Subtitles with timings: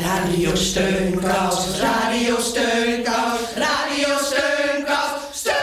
[0.00, 5.60] Radio Steunkous, Radio Steunkous, Radio Steunkous, Steunkous.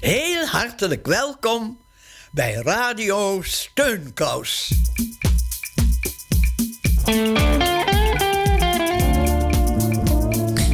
[0.00, 1.78] Heel hartelijk welkom
[2.30, 4.72] bij Radio Steunkous.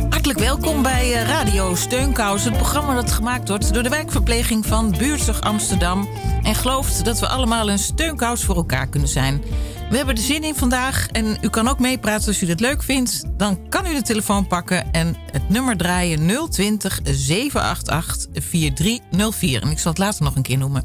[0.08, 4.94] Hartelijk welkom bij eh, Radio Steunkous, het programma dat gemaakt wordt door de wijkverpleging van
[4.98, 6.08] Buurtzorg Amsterdam
[6.44, 9.42] en gelooft dat we allemaal een steunkous voor elkaar kunnen zijn.
[9.90, 12.82] We hebben er zin in vandaag en u kan ook meepraten als u dat leuk
[12.82, 13.24] vindt.
[13.36, 19.62] Dan kan u de telefoon pakken en het nummer draaien 020 788 4304.
[19.62, 20.84] En ik zal het later nog een keer noemen.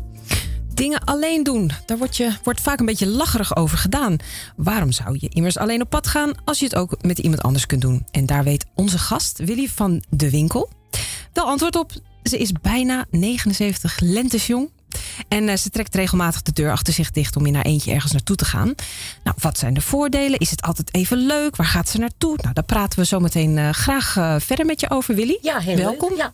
[0.73, 4.17] Dingen alleen doen, daar wordt, je, wordt vaak een beetje lacherig over gedaan.
[4.55, 7.66] Waarom zou je immers alleen op pad gaan als je het ook met iemand anders
[7.66, 8.05] kunt doen?
[8.12, 10.70] En daar weet onze gast Willy van de Winkel
[11.34, 11.91] wel antwoord op.
[12.23, 14.70] Ze is bijna 79 lentes jong.
[15.27, 18.12] En eh, ze trekt regelmatig de deur achter zich dicht om in haar eentje ergens
[18.12, 18.73] naartoe te gaan.
[19.23, 20.39] Nou, wat zijn de voordelen?
[20.39, 21.56] Is het altijd even leuk?
[21.56, 22.38] Waar gaat ze naartoe?
[22.41, 25.38] Nou, daar praten we zo meteen eh, graag eh, verder met je over, Willy.
[25.41, 26.09] Ja, heel Welkom.
[26.09, 26.17] leuk.
[26.17, 26.33] Ja.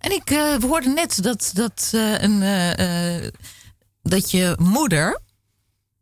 [0.00, 0.28] En ik
[0.60, 3.32] we hoorden net dat, dat, eh, een, eh, eh,
[4.02, 5.20] dat je moeder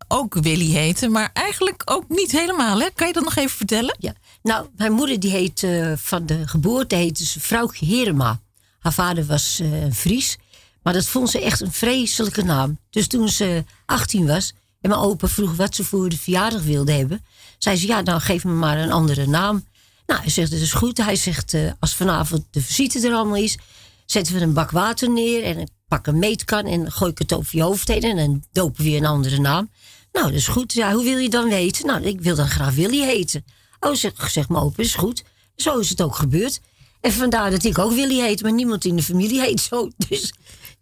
[0.08, 2.80] ook Willy heette, maar eigenlijk ook niet helemaal.
[2.80, 2.86] Hè?
[2.94, 3.96] Kan je dat nog even vertellen?
[3.98, 4.12] Ja.
[4.42, 8.40] Nou, mijn moeder die heet eh, van de geboorte heette ze Vrouwtje Herema.
[8.78, 10.36] Haar vader was eh, een Fries.
[10.84, 12.78] Maar dat vond ze echt een vreselijke naam.
[12.90, 16.92] Dus toen ze 18 was en mijn opa vroeg wat ze voor de verjaardag wilde
[16.92, 17.24] hebben,
[17.58, 19.64] zei ze: Ja, dan geef me maar een andere naam.
[20.06, 20.96] Nou, hij zegt: Dat is goed.
[20.96, 23.58] Hij zegt: eh, Als vanavond de visite er allemaal is,
[24.06, 27.32] zetten we een bak water neer en ik pak een meetkan en gooi ik het
[27.32, 29.70] over je hoofd heen en dan dopen we weer een andere naam.
[30.12, 30.72] Nou, dat is goed.
[30.72, 31.86] Ja, hoe wil je dan weten?
[31.86, 33.44] Nou, ik wil dan graag Willy heten.
[33.80, 35.22] Oh, zeg, zeg mijn opa, is goed.
[35.56, 36.60] Zo is het ook gebeurd.
[37.04, 39.90] En vandaar dat ik ook Willy heet, maar niemand in de familie heet zo.
[40.08, 40.32] Dus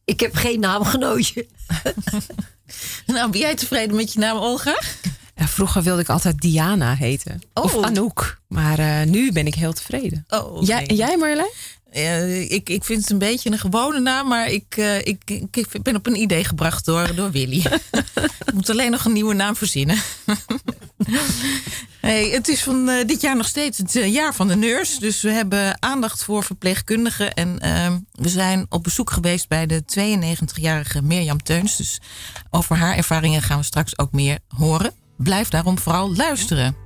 [0.04, 1.46] ik heb geen naamgenootje.
[3.06, 4.80] Nou, ben jij tevreden met je naam Olga?
[5.36, 7.42] Ja, vroeger wilde ik altijd Diana heten.
[7.54, 7.84] Of Oh.
[7.84, 8.40] Anouk.
[8.48, 10.24] Maar eh, nu ben ik heel tevreden.
[10.28, 10.62] Oh.
[10.66, 11.50] Jij, en jij Marjolein?
[11.92, 15.82] Eh, ik, ik vind het een beetje een gewone naam, maar ik, eh, ik, ik
[15.82, 17.64] ben op een idee gebracht door, door Willy.
[18.46, 19.96] ik moet alleen nog een nieuwe naam verzinnen.
[22.00, 25.00] hey, het is van eh, dit jaar nog steeds het jaar van de nurse.
[25.00, 27.34] Dus we hebben aandacht voor verpleegkundigen.
[27.34, 31.76] En eh, we zijn op bezoek geweest bij de 92-jarige Mirjam Teuns.
[31.76, 32.00] Dus
[32.50, 34.94] over haar ervaringen gaan we straks ook meer horen.
[35.16, 36.81] Blijf daarom vooral luisteren.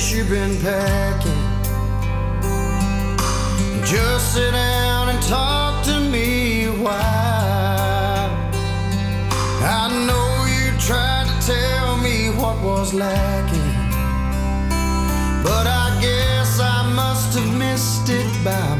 [0.00, 1.32] Suitcase you've been packing.
[3.84, 8.30] Just sit down and talk to me a while.
[9.62, 13.72] I know you tried to tell me what was lacking,
[15.42, 18.79] but I guess I must have missed it by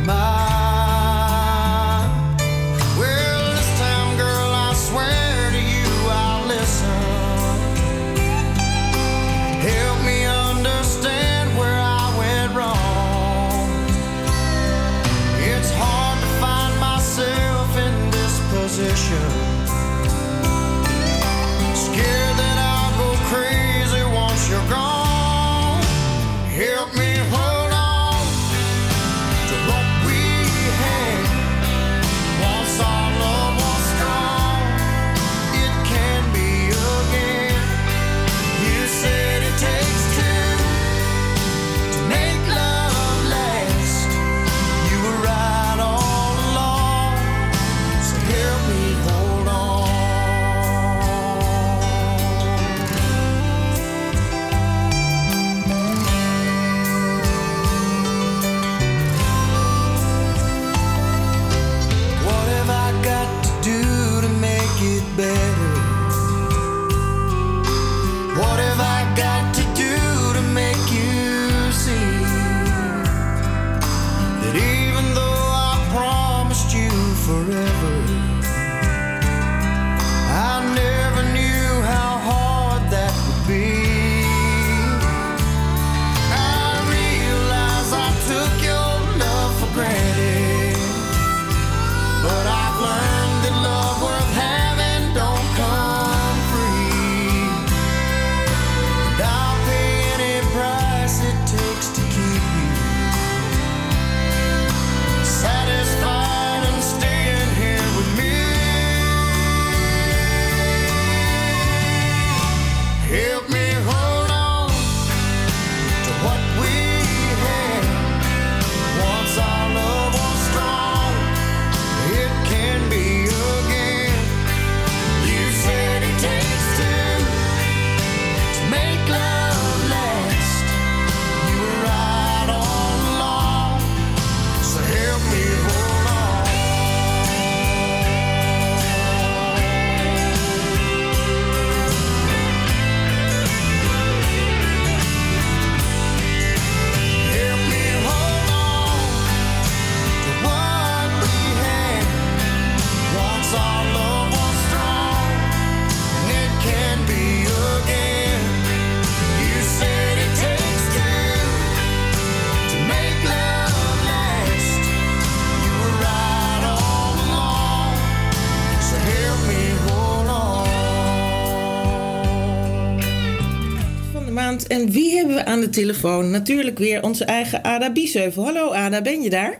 [175.70, 176.30] de telefoon?
[176.30, 178.44] Natuurlijk weer onze eigen Ada Biesheuvel.
[178.44, 179.58] Hallo Ada, ben je daar?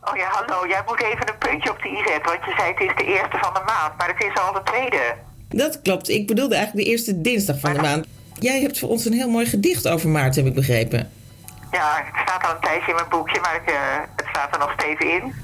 [0.00, 0.68] Oh ja, hallo.
[0.68, 3.04] Jij moet even een puntje op de i zetten, want je zei het is de
[3.04, 5.14] eerste van de maand, maar het is al de tweede.
[5.48, 6.08] Dat klopt.
[6.08, 8.06] Ik bedoelde eigenlijk de eerste dinsdag van de maand.
[8.38, 11.12] Jij hebt voor ons een heel mooi gedicht over maart, heb ik begrepen.
[11.70, 13.76] Ja, het staat al een tijdje in mijn boekje, maar ik, eh,
[14.16, 15.34] het staat er nog steeds in.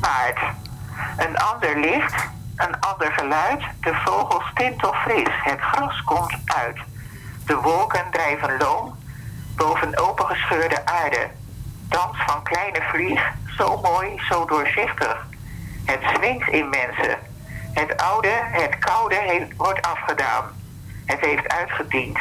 [0.00, 0.38] Maart.
[1.16, 2.14] Een ander licht,
[2.56, 6.76] een ander geluid, de vogels tintel fris, het gras komt uit.
[7.46, 8.97] De wolken drijven loom
[9.58, 11.26] boven opengescheurde aarde.
[11.88, 13.20] Dans van kleine vlieg,
[13.56, 15.26] zo mooi, zo doorzichtig.
[15.84, 17.18] Het swingt in mensen.
[17.72, 20.44] Het oude, het koude heeft, wordt afgedaan.
[21.04, 22.18] Het heeft uitgediend.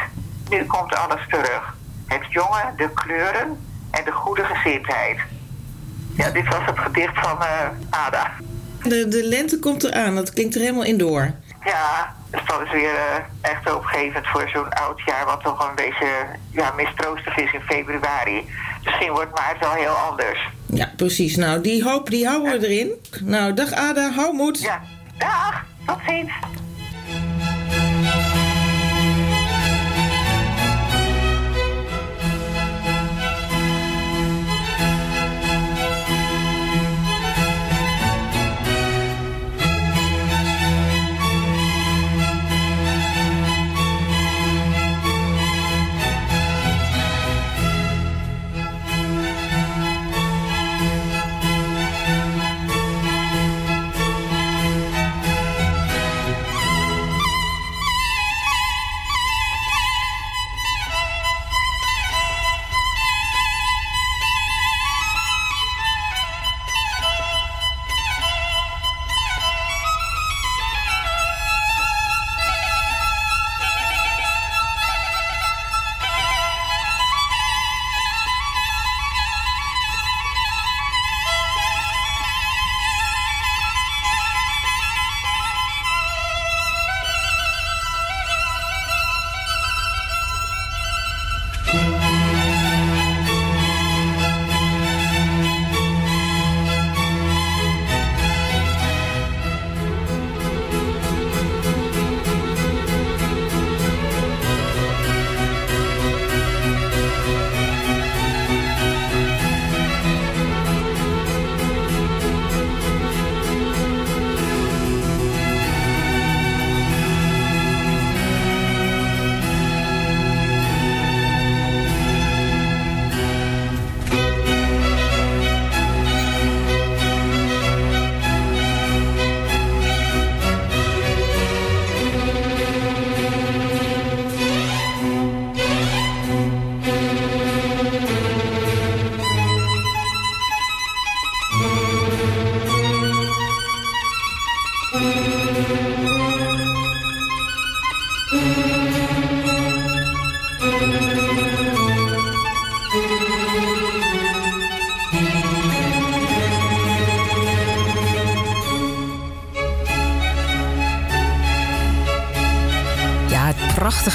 [0.50, 1.76] Nu komt alles terug.
[2.08, 5.20] Het jonge, de kleuren en de goede gezindheid.
[6.16, 8.32] Ja, dit was het gedicht van eh, Ada.
[8.84, 11.32] De, de lente komt eraan, dat klinkt er helemaal in door.
[11.64, 15.26] Ja, dus dat is weer eh, echt hoopgevend voor zo'n oud jaar...
[15.26, 16.08] wat toch een beetje
[16.52, 18.46] ja, mistroostig is in februari.
[18.84, 20.50] Misschien wordt maart wel heel anders.
[20.66, 21.36] Ja, precies.
[21.36, 22.92] Nou, die hoop die houden we erin.
[23.24, 24.62] Nou, dag Ada, hou moed.
[24.62, 24.82] Ja,
[25.18, 26.32] dag, tot ziens.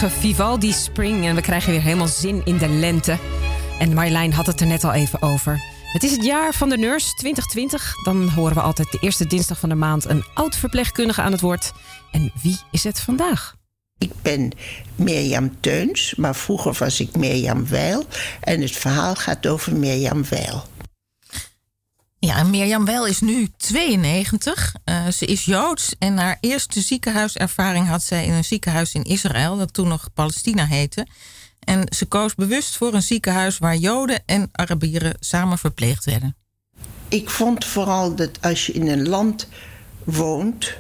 [0.03, 1.27] Prachtige Vivaldi Spring.
[1.27, 3.19] En we krijgen weer helemaal zin in de lente.
[3.79, 5.61] En Marjolein had het er net al even over.
[5.93, 7.95] Het is het jaar van de nurse 2020.
[8.05, 11.41] Dan horen we altijd de eerste dinsdag van de maand een oud verpleegkundige aan het
[11.41, 11.73] woord.
[12.11, 13.55] En wie is het vandaag?
[13.99, 14.51] Ik ben
[14.97, 18.05] Mirjam Teuns, maar vroeger was ik Mirjam Weil.
[18.41, 20.65] En het verhaal gaat over Mirjam Weil.
[22.27, 24.75] Ja, Mirjam Wel is nu 92.
[24.85, 29.57] Uh, ze is Joods en haar eerste ziekenhuiservaring had zij in een ziekenhuis in Israël,
[29.57, 31.07] dat toen nog Palestina heette.
[31.59, 36.37] En ze koos bewust voor een ziekenhuis waar Joden en Arabieren samen verpleegd werden.
[37.09, 39.49] Ik vond vooral dat als je in een land
[40.05, 40.73] woont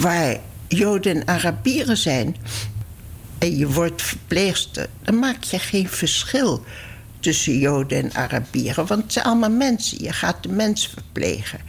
[0.00, 0.36] waar
[0.68, 2.36] Joden en Arabieren zijn
[3.38, 6.64] en je wordt verpleegster, dan maak je geen verschil
[7.26, 10.02] tussen Joden en Arabieren, want het zijn allemaal mensen.
[10.02, 11.60] Je gaat de mens verplegen.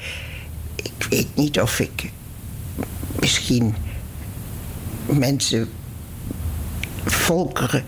[0.75, 2.11] Ik weet niet of ik
[3.19, 3.75] misschien
[5.05, 5.69] mensen,
[7.05, 7.85] volkeren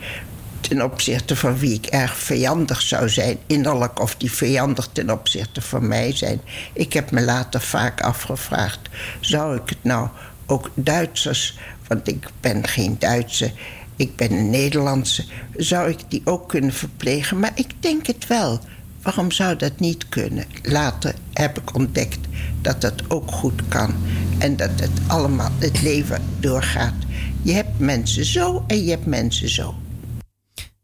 [0.62, 5.62] ten opzichte van wie ik erg vijandig zou zijn, innerlijk of die vijandig ten opzichte
[5.62, 6.42] van mij zijn.
[6.74, 8.80] Ik heb me later vaak afgevraagd:
[9.20, 10.08] zou ik het nou
[10.46, 11.58] ook Duitsers,
[11.88, 13.52] want ik ben geen Duitse,
[14.00, 15.26] ik ben een Nederlandse,
[15.56, 17.40] zou ik die ook kunnen verplegen?
[17.40, 18.60] Maar ik denk het wel.
[19.02, 20.46] Waarom zou dat niet kunnen?
[20.64, 22.20] Later heb ik ontdekt
[22.62, 23.94] dat dat ook goed kan.
[24.38, 26.94] En dat het allemaal het leven doorgaat.
[27.42, 29.76] Je hebt mensen zo en je hebt mensen zo.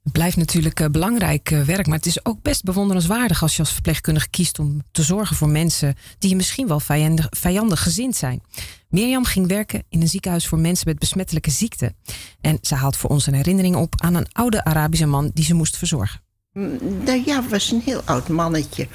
[0.05, 3.59] Het blijft natuurlijk uh, belangrijk uh, werk, maar het is ook best bewonderenswaardig als je
[3.59, 8.41] als verpleegkundige kiest om te zorgen voor mensen die misschien wel vijandig, vijandig gezind zijn.
[8.89, 11.95] Mirjam ging werken in een ziekenhuis voor mensen met besmettelijke ziekten.
[12.41, 15.53] En ze haalt voor ons een herinnering op aan een oude Arabische man die ze
[15.53, 16.21] moest verzorgen.
[16.53, 18.87] Mm, nou ja, was een heel oud mannetje.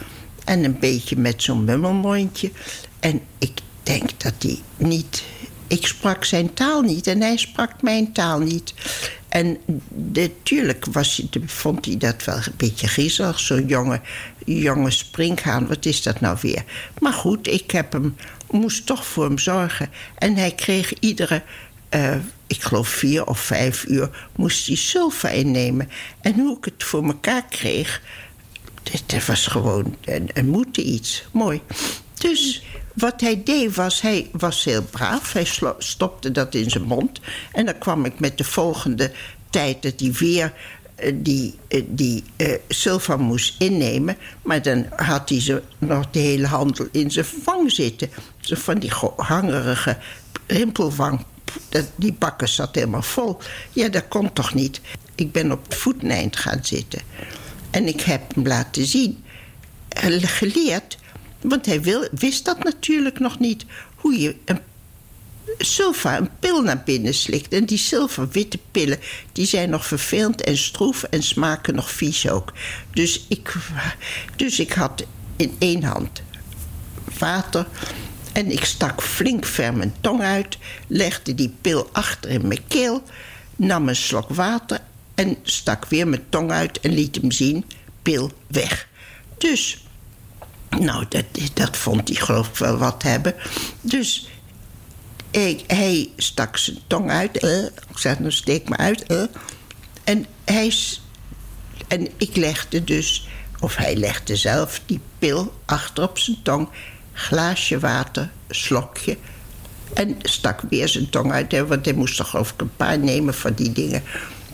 [0.45, 2.53] En een beetje met zo'n mummelmondje.
[3.01, 5.25] En ik denk dat hij niet.
[5.67, 8.75] Ik sprak zijn taal niet en hij sprak mijn taal niet.
[9.31, 9.59] En
[10.13, 13.41] natuurlijk was, vond hij dat wel een beetje griezelig.
[13.41, 14.01] Zo'n jonge,
[14.45, 16.65] jonge springhaan, wat is dat nou weer?
[16.99, 18.17] Maar goed, ik heb hem,
[18.51, 19.89] moest toch voor hem zorgen.
[20.19, 21.43] En hij kreeg iedere,
[21.95, 25.91] uh, ik geloof vier of vijf uur, moest hij sulfa innemen.
[26.21, 28.03] En hoe ik het voor mekaar kreeg,
[29.07, 31.25] dat was gewoon een, een moeten iets.
[31.33, 31.61] Mooi.
[32.21, 32.63] Dus
[32.95, 35.33] wat hij deed was, hij was heel braaf.
[35.33, 35.49] Hij
[35.79, 37.21] stopte dat in zijn mond.
[37.53, 39.13] En dan kwam ik met de volgende
[39.51, 40.53] tijd dat hij weer
[41.05, 44.17] uh, die, uh, die uh, Silva moest innemen.
[44.43, 48.11] Maar dan had hij ze nog de hele handel in zijn wang zitten.
[48.41, 49.99] Van die hangerige
[50.47, 51.25] rimpelwang.
[51.97, 53.39] Die bakken zat helemaal vol.
[53.73, 54.81] Ja, dat kon toch niet.
[55.15, 57.01] Ik ben op het voeteind gaan zitten.
[57.71, 59.25] En ik heb hem laten zien,
[60.19, 60.99] geleerd
[61.41, 61.81] want hij
[62.13, 63.65] wist dat natuurlijk nog niet.
[63.95, 64.61] Hoe je een
[65.59, 67.53] sulfa, een pil naar binnen slikt.
[67.53, 68.99] En die zilverwitte pillen,
[69.33, 72.53] die zijn nog vervelend en stroef en smaken nog vies ook.
[72.93, 73.55] Dus ik,
[74.37, 75.05] dus ik had
[75.37, 76.23] in één hand
[77.19, 77.67] water.
[78.33, 83.03] En ik stak flink ver mijn tong uit, legde die pil achter in mijn keel,
[83.57, 84.81] nam een slok water
[85.15, 87.65] en stak weer mijn tong uit en liet hem zien:
[88.03, 88.89] pil weg.
[89.39, 89.85] Dus
[90.79, 91.25] nou, dat,
[91.55, 93.35] dat vond hij geloof ik wel wat hebben.
[93.81, 94.29] Dus
[95.67, 97.45] hij, stak zijn tong uit.
[97.45, 99.05] Uh, ik zei, nou steek me uit.
[99.11, 99.23] Uh.
[100.05, 100.75] En, hij,
[101.89, 103.29] en ik legde dus,
[103.61, 106.69] of hij legde zelf die pil achter op zijn tong.
[107.13, 109.17] Glaasje water, slokje.
[109.95, 113.35] En stak weer zijn tong uit, want hij moest toch geloof ik een paar nemen
[113.35, 114.03] van die dingen.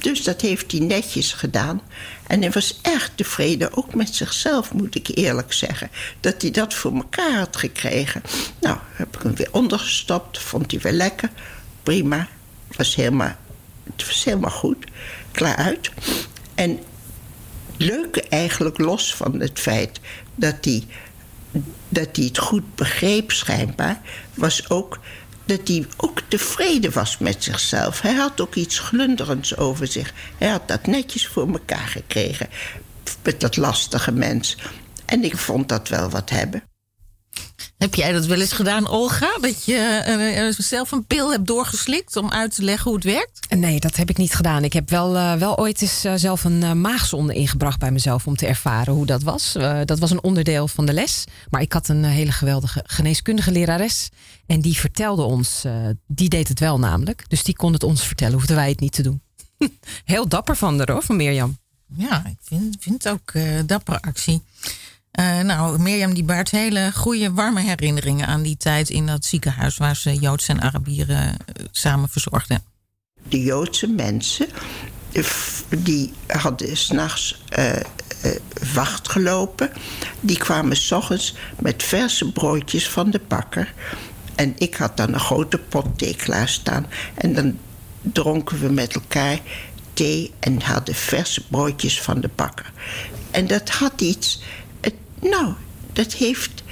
[0.07, 1.81] Dus dat heeft hij netjes gedaan.
[2.27, 5.91] En hij was erg tevreden, ook met zichzelf, moet ik eerlijk zeggen.
[6.21, 8.23] Dat hij dat voor elkaar had gekregen.
[8.61, 10.39] Nou, heb ik hem weer ondergestopt.
[10.39, 11.31] Vond hij wel lekker.
[11.83, 12.29] Prima.
[12.77, 13.37] Was helemaal,
[13.97, 14.85] het was helemaal goed.
[15.31, 15.91] Klaar uit.
[16.55, 16.79] En
[17.77, 20.01] leuke eigenlijk, los van het feit
[20.35, 20.87] dat hij,
[21.89, 24.01] dat hij het goed begreep schijnbaar...
[24.35, 24.99] was ook
[25.47, 28.01] dat hij ook tevreden was met zichzelf.
[28.01, 30.13] Hij had ook iets glunderends over zich.
[30.39, 32.49] Hij had dat netjes voor elkaar gekregen.
[33.23, 34.57] Met dat lastige mens.
[35.05, 36.63] En ik vond dat wel wat hebben.
[37.79, 39.39] Heb jij dat wel eens gedaan, Olga?
[39.41, 43.57] Dat je uh, zelf een pil hebt doorgeslikt om uit te leggen hoe het werkt?
[43.57, 44.65] Nee, dat heb ik niet gedaan.
[44.65, 48.37] Ik heb wel, uh, wel ooit eens uh, zelf een maagzonde ingebracht bij mezelf om
[48.37, 49.53] te ervaren hoe dat was.
[49.85, 51.25] dat was een onderdeel van de les.
[51.51, 54.09] Maar ik had een hele geweldige geneeskundige lerares.
[54.47, 55.65] En die vertelde ons,
[56.07, 57.25] die deed het wel namelijk.
[57.29, 59.23] Dus die kon het ons vertellen, hoefden wij het niet te doen.
[60.05, 61.59] Heel dapper van haar hoor, van Mirjam.
[61.97, 63.33] Ja, ik vind, vind het ook
[63.67, 64.43] dappere actie.
[65.21, 69.77] Uh, nou, Mirjam die baart hele goede, warme herinneringen aan die tijd in dat ziekenhuis
[69.77, 72.63] waar ze Joodse en Arabieren uh, samen verzorgden.
[73.29, 74.47] De Joodse mensen,
[75.77, 77.73] die hadden s'nachts uh,
[78.75, 79.71] wacht gelopen.
[80.21, 83.75] Die kwamen s ochtends met verse broodjes van de bakker.
[84.35, 86.87] En ik had dan een grote pot thee klaarstaan.
[87.15, 87.59] En dan
[88.01, 89.41] dronken we met elkaar
[89.93, 92.73] thee en hadden verse broodjes van de bakker.
[93.31, 94.41] En dat had iets
[95.21, 95.55] nou,
[95.93, 96.63] dat heeft.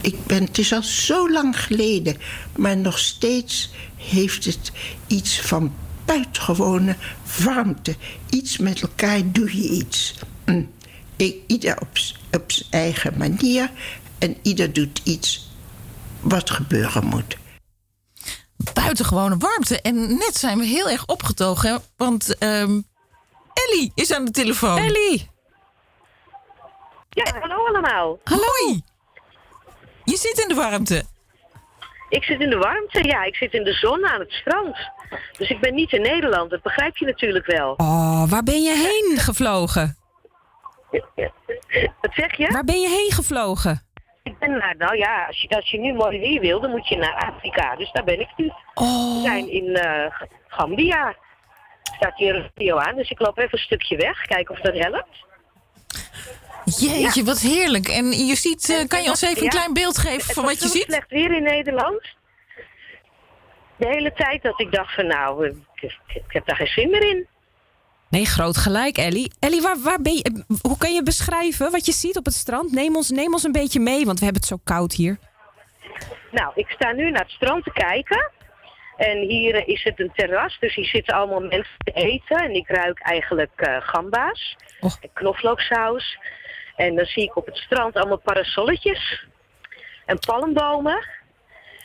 [0.00, 2.16] Ik ben, het is al zo lang geleden,
[2.56, 4.72] maar nog steeds heeft het
[5.06, 5.74] iets van
[6.04, 6.96] buitengewone
[7.42, 7.96] warmte.
[8.30, 10.14] Iets met elkaar doe je iets.
[10.44, 10.70] Mm.
[11.16, 11.78] Ik, ieder
[12.30, 13.70] op, zijn eigen manier
[14.18, 15.50] en ieder doet iets
[16.20, 17.36] wat gebeuren moet.
[18.72, 19.80] Buitengewone warmte.
[19.80, 22.80] En net zijn we heel erg opgetogen, want ehm,
[23.52, 24.78] Ellie is aan de telefoon.
[24.78, 25.32] Ellie!
[27.14, 28.18] Ja, hallo allemaal.
[28.24, 28.82] Hoi!
[30.04, 31.04] Je zit in de warmte.
[32.08, 33.24] Ik zit in de warmte, ja.
[33.24, 34.76] Ik zit in de zon aan het strand.
[35.38, 37.74] Dus ik ben niet in Nederland, dat begrijp je natuurlijk wel.
[37.76, 39.96] Oh, waar ben je heen gevlogen?
[42.00, 42.48] Wat zeg je?
[42.52, 43.82] Waar ben je heen gevlogen?
[44.22, 46.88] Ik ben naar, nou ja, als je, als je nu mooi weer wil, dan moet
[46.88, 47.76] je naar Afrika.
[47.76, 48.52] Dus daar ben ik nu.
[48.74, 49.14] Oh.
[49.14, 51.14] We zijn in eh, G- Gambia.
[51.82, 54.20] Staat hier een video aan, dus ik loop even een stukje weg.
[54.22, 55.24] Kijken of dat helpt.
[56.64, 57.88] Jeetje, wat heerlijk.
[57.88, 59.48] En je ziet, eh, kan je ons even een Ja.
[59.50, 60.82] klein beeld geven Het van wat je ziet?
[60.82, 62.02] slecht weer in Nederland.
[63.76, 67.08] De hele tijd dat ik dacht van nou, ik, ik heb daar geen zin meer
[67.08, 67.26] in.
[68.08, 69.32] Nee, groot gelijk, Ellie.
[69.38, 72.34] Ellie, waar, waar ben je, eh, hoe kan je beschrijven wat je ziet op het
[72.34, 72.72] strand?
[72.72, 75.18] Neem ons, neem ons een beetje mee, want we hebben het zo koud hier.
[76.30, 78.30] Nou, ik sta nu naar het strand te kijken.
[78.96, 82.36] En hier is het een terras, dus hier zitten allemaal mensen te eten.
[82.36, 84.98] En ik ruik eigenlijk eh, gamba's Och.
[85.00, 86.18] en knoflooksaus.
[86.76, 89.24] En dan zie ik op het strand allemaal parasolletjes
[90.06, 91.06] en palmbomen.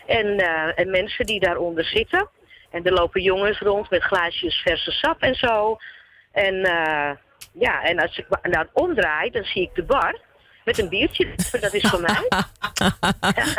[0.05, 2.29] En, eh, en mensen die daaronder zitten.
[2.69, 5.77] En er lopen jongens rond met glaasjes verse sap en zo.
[6.31, 7.11] En eh,
[7.53, 10.19] ja, en als ik dan omdraai, dan zie ik de bar
[10.65, 11.35] met een biertje.
[11.61, 12.27] Dat is voor mij.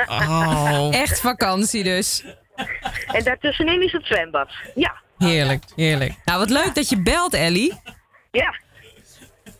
[0.08, 2.24] Oh, Echt vakantie dus.
[3.06, 4.50] En daartussenin is het zwembad.
[4.74, 6.14] Ja, Heerlijk, heerlijk.
[6.24, 7.80] Nou, wat leuk dat je belt, Ellie.
[8.30, 8.54] ja.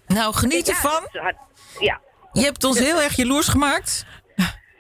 [0.07, 1.09] nou, geniet ervan.
[1.79, 2.01] Ja.
[2.33, 4.05] Je hebt ons heel erg jaloers gemaakt.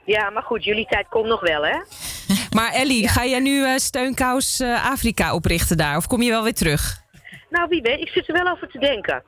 [0.04, 1.78] ja, maar goed, jullie tijd komt nog wel, hè?
[2.50, 5.96] Maar Ellie, ga jij nu eh, Steunkous eh, Afrika oprichten daar?
[5.96, 7.02] Of kom je wel weer terug?
[7.50, 9.22] Nou, wie weet, ik zit er wel over te denken.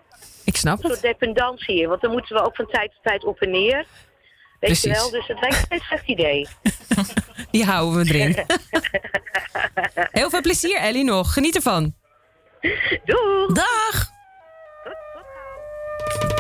[0.45, 0.93] Ik snap Een het.
[0.93, 3.77] soort dependance hier, want dan moeten we ook van tijd tot tijd op en neer.
[3.77, 3.87] Weet
[4.71, 4.83] Precies.
[4.83, 6.49] je wel, dus het lijkt me een slecht idee.
[7.51, 8.37] Die houden we erin.
[10.21, 11.33] Heel veel plezier, Ellie, nog.
[11.33, 11.95] Geniet ervan.
[13.05, 13.53] Doei!
[13.53, 14.11] Dag!
[14.85, 16.32] Hava,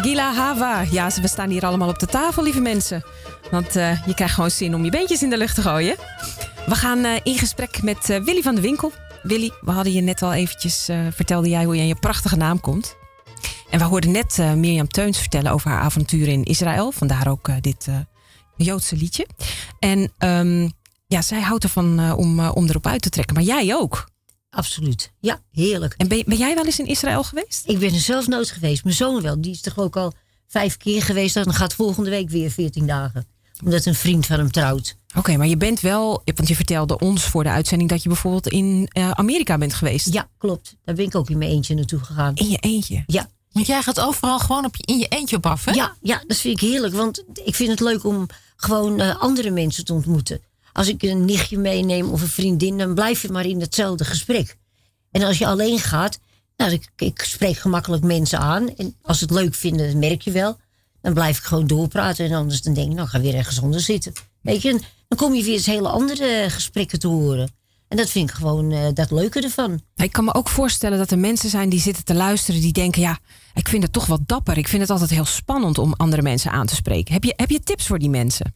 [0.00, 0.80] Nagila Hava.
[0.90, 3.04] Ja, we staan hier allemaal op de tafel, lieve mensen.
[3.50, 5.96] Want eh, je krijgt gewoon zin om je beentjes in de lucht te gooien.
[6.66, 8.92] We gaan eh, in gesprek met eh, Willy van de Winkel.
[9.22, 12.60] Willy, we hadden je net al eventjes, vertelde jij hoe je aan je prachtige naam
[12.60, 12.96] komt.
[13.70, 16.92] En we hoorden net Mirjam Teuns vertellen over haar avonturen in Israël.
[16.92, 17.88] Vandaar ook dit
[18.56, 19.26] Joodse liedje.
[19.78, 20.68] En ehm,
[21.06, 23.34] Ja, zij houdt ervan om, om erop uit te trekken.
[23.34, 24.09] Maar jij ook.
[24.50, 25.12] Absoluut.
[25.20, 25.94] Ja, heerlijk.
[25.96, 27.62] En ben, ben jij wel eens in Israël geweest?
[27.66, 28.84] Ik ben er zelf nooit geweest.
[28.84, 29.40] Mijn zoon wel.
[29.40, 30.12] Die is toch ook al
[30.46, 31.34] vijf keer geweest.
[31.34, 33.26] Dan gaat volgende week weer 14 dagen.
[33.64, 34.96] Omdat een vriend van hem trouwt.
[35.16, 38.48] Oké, maar je bent wel, want je vertelde ons voor de uitzending dat je bijvoorbeeld
[38.48, 40.12] in eh, Amerika bent geweest.
[40.12, 40.76] Ja, klopt.
[40.84, 42.34] Daar ben ik ook in mijn eentje naartoe gegaan.
[42.34, 43.02] In je eentje?
[43.06, 43.28] Ja.
[43.52, 45.72] Want jij gaat overal gewoon op je, in je eentje op af, hè?
[45.72, 46.94] Ja, ja, dat vind ik heerlijk.
[46.94, 50.40] Want ik vind het leuk om gewoon eh, andere mensen te ontmoeten.
[50.72, 54.56] Als ik een nichtje meeneem of een vriendin, dan blijf je maar in hetzelfde gesprek.
[55.10, 56.18] En als je alleen gaat,
[56.56, 58.74] nou, ik, spreek gemakkelijk mensen aan.
[58.76, 60.58] En als ze het leuk vinden, dat merk je wel.
[61.00, 62.24] Dan blijf ik gewoon doorpraten.
[62.24, 64.12] En anders dan denk ik, nou, ga weer ergens onder zitten.
[64.42, 67.50] Weet je, dan kom je weer eens hele andere gesprekken te horen.
[67.88, 69.80] En dat vind ik gewoon eh, dat leuke ervan.
[69.96, 73.00] Ik kan me ook voorstellen dat er mensen zijn die zitten te luisteren, die denken:
[73.00, 73.18] ja,
[73.54, 74.58] ik vind het toch wel dapper.
[74.58, 77.12] Ik vind het altijd heel spannend om andere mensen aan te spreken.
[77.12, 78.54] Heb je, heb je tips voor die mensen?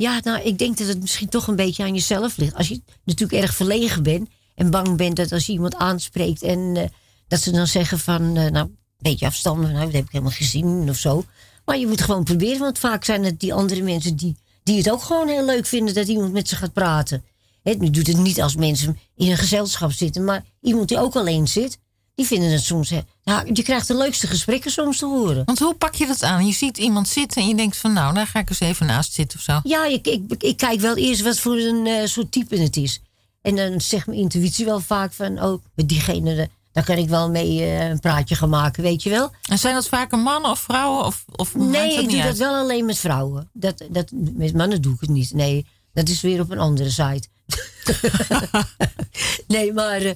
[0.00, 2.54] Ja, nou, ik denk dat het misschien toch een beetje aan jezelf ligt.
[2.54, 6.76] Als je natuurlijk erg verlegen bent en bang bent dat als je iemand aanspreekt en
[6.76, 6.88] eh,
[7.28, 10.32] dat ze dan zeggen van, eh, nou, een beetje afstanden, nou, dat heb ik helemaal
[10.32, 11.24] gezien of zo.
[11.64, 14.90] Maar je moet gewoon proberen, want vaak zijn het die andere mensen die, die het
[14.90, 17.24] ook gewoon heel leuk vinden dat iemand met ze gaat praten.
[17.62, 21.48] Nu doet het niet als mensen in een gezelschap zitten, maar iemand die ook alleen
[21.48, 21.78] zit,
[22.18, 25.42] die vinden het soms, hè, ja, je krijgt de leukste gesprekken soms te horen.
[25.44, 26.46] Want hoe pak je dat aan?
[26.46, 29.12] Je ziet iemand zitten en je denkt van nou, daar ga ik eens even naast
[29.12, 29.60] zitten of zo.
[29.62, 33.00] Ja, ik, ik, ik kijk wel eerst wat voor een eh, soort type het is.
[33.42, 37.08] En dan zegt mijn intuïtie wel vaak van, oh, met diegene, eh, daar kan ik
[37.08, 39.30] wel mee eh, een praatje gaan maken, weet je wel.
[39.48, 41.04] En zijn dat vaak mannen of vrouwen?
[41.04, 42.28] Of, of Nee, ik doe uit?
[42.28, 43.50] dat wel alleen met vrouwen.
[43.52, 45.34] Dat, dat, met mannen doe ik het niet.
[45.34, 47.28] Nee, dat is weer op een andere site.
[49.46, 50.14] nee, maar, eh,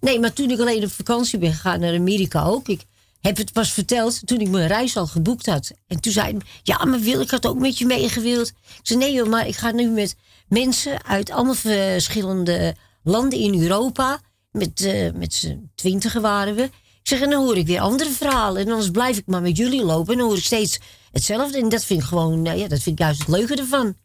[0.00, 2.68] nee, maar toen ik alleen op vakantie ben gegaan naar Amerika ook.
[2.68, 2.84] Ik
[3.20, 5.70] heb het pas verteld toen ik mijn reis al geboekt had.
[5.86, 8.48] En toen zei hij, ja, maar Wil, ik had ook met je meegewild.
[8.48, 10.16] Ik zei, nee joh, maar ik ga nu met
[10.48, 14.20] mensen uit allemaal verschillende landen in Europa.
[14.50, 16.62] Met, eh, met z'n twintigen waren we.
[16.62, 18.62] Ik zeg, en dan hoor ik weer andere verhalen.
[18.62, 20.12] En anders blijf ik maar met jullie lopen.
[20.12, 20.78] En dan hoor ik steeds
[21.12, 21.58] hetzelfde.
[21.58, 23.96] En dat vind ik gewoon, eh, ja, dat vind ik juist het leuke ervan.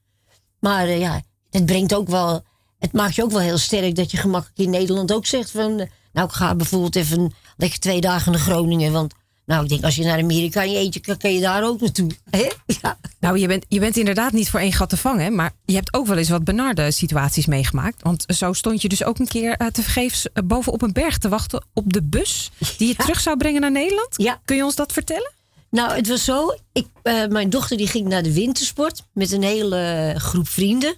[0.60, 2.44] Maar eh, ja, het brengt ook wel.
[2.80, 5.80] Het maakt je ook wel heel sterk dat je gemakkelijk in Nederland ook zegt van.
[5.80, 8.92] eh, nou, ik ga bijvoorbeeld even lekker twee dagen naar Groningen.
[8.92, 9.14] Want
[9.46, 12.10] nou, ik denk als je naar Amerika je eentje kan, kan je daar ook naartoe.
[12.82, 12.98] Ja.
[13.20, 15.94] Nou, je bent, je bent inderdaad niet voor één gat te vangen, maar je hebt
[15.94, 18.02] ook wel eens wat benarde situaties meegemaakt.
[18.02, 21.30] Want zo stond je dus ook een keer uh, tevergeefs eh, bovenop een berg te
[21.30, 24.08] wachten op de bus die je terug zou brengen naar Nederland.
[24.18, 24.42] Ja.
[24.46, 25.32] Kun je ons dat vertellen?
[25.70, 26.56] Nou, het was zo.
[26.72, 30.96] Ik, eh, mijn dochter die ging naar de wintersport met een hele groep vrienden.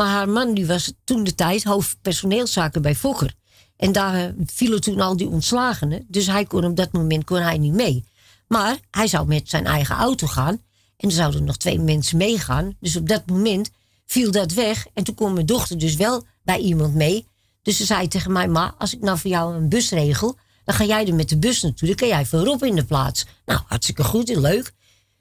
[0.00, 3.34] Maar haar man die was toen de tijd hoofd personeelszaken bij Fokker.
[3.76, 6.04] En daar eh, vielen toen al die ontslagenen.
[6.08, 8.04] Dus hij kon op dat moment kon hij niet mee.
[8.48, 10.62] Maar hij zou met zijn eigen auto gaan.
[10.96, 12.76] En er zouden nog twee mensen meegaan.
[12.80, 13.70] Dus op dat moment
[14.06, 14.86] viel dat weg.
[14.94, 17.26] En toen kon mijn dochter dus wel bij iemand mee.
[17.62, 20.38] Dus ze zei tegen mij, ma, als ik nou voor jou een bus regel...
[20.64, 21.88] dan ga jij er met de bus naartoe.
[21.88, 23.26] Dan kan jij voor in de plaats.
[23.44, 24.72] Nou, hartstikke goed en leuk.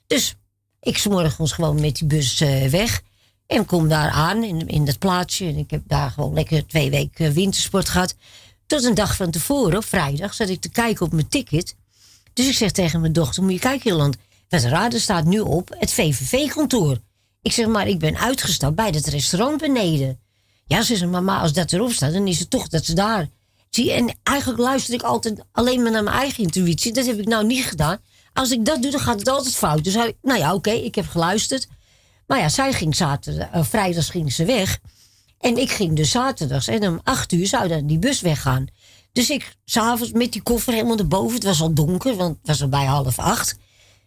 [0.08, 0.36] Dus
[0.80, 3.02] ik s'morgens gewoon met die bus eh, weg.
[3.50, 5.46] En kom daar aan in, in dat plaatsje.
[5.46, 8.16] En ik heb daar gewoon lekker twee weken eh, wintersport gehad.
[8.68, 11.76] Tot een dag van tevoren, op vrijdag, zat ik te kijken op mijn ticket.
[12.34, 14.18] Dus ik zeg tegen mijn dochter, moet je kijken Joland.
[14.50, 16.98] Wat raar, staat nu op het VVV-kantoor.
[17.42, 20.20] Ik zeg, maar ik ben uitgestapt bij het restaurant beneden.
[20.66, 23.30] Ja, ze zegt, mama, als dat erop staat, dan is het toch dat ze daar...
[23.70, 26.94] Zie, en eigenlijk luister ik altijd alleen maar naar mijn eigen intuïtie.
[26.94, 27.98] Dat heb ik nou niet gedaan.
[28.34, 29.84] Als ik dat doe, dan gaat het altijd fout.
[29.84, 31.68] Dus nou ja, oké, ik heb geluisterd.
[32.30, 34.80] Maar ja, zij ging zaterdag, uh, vrijdags ging ze weg.
[35.40, 36.68] En ik ging dus zaterdags.
[36.68, 38.68] En om acht uur zou dan die bus weggaan.
[39.12, 41.36] Dus ik s'avonds met die koffer helemaal naar boven.
[41.36, 43.58] Het was al donker, want het was al bij half acht.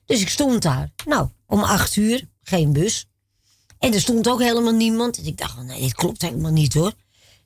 [0.06, 0.90] Dus ik stond daar.
[1.06, 3.06] Nou, om acht uur, geen bus.
[3.78, 5.18] En er stond ook helemaal niemand.
[5.18, 6.92] En ik dacht, nee, dit klopt helemaal niet hoor.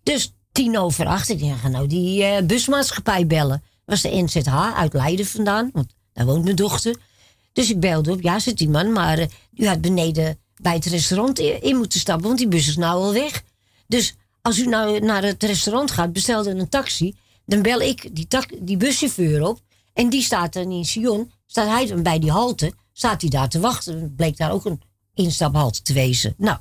[0.02, 3.62] Dus tien over acht, ik ga nou die uh, busmaatschappij bellen.
[3.84, 6.96] Dat was de NZH uit Leiden vandaan, want daar woont mijn dochter.
[7.52, 10.84] Dus ik belde op, ja, zit die man, maar uh, u had beneden bij het
[10.84, 13.42] restaurant in, moeten stappen, want die bus is nou al weg.
[13.86, 17.14] Dus als u nou naar het restaurant gaat, bestel dan een taxi.
[17.44, 18.26] Dan bel ik die,
[18.60, 19.60] die buschauffeur op.
[19.92, 21.32] En die staat dan in Sion.
[21.46, 22.72] Staat hij dan bij die halte.
[22.92, 24.14] Staat hij daar te wachten.
[24.16, 24.82] Bleek daar ook een
[25.14, 26.34] instaphalte te wezen.
[26.38, 26.58] Nou,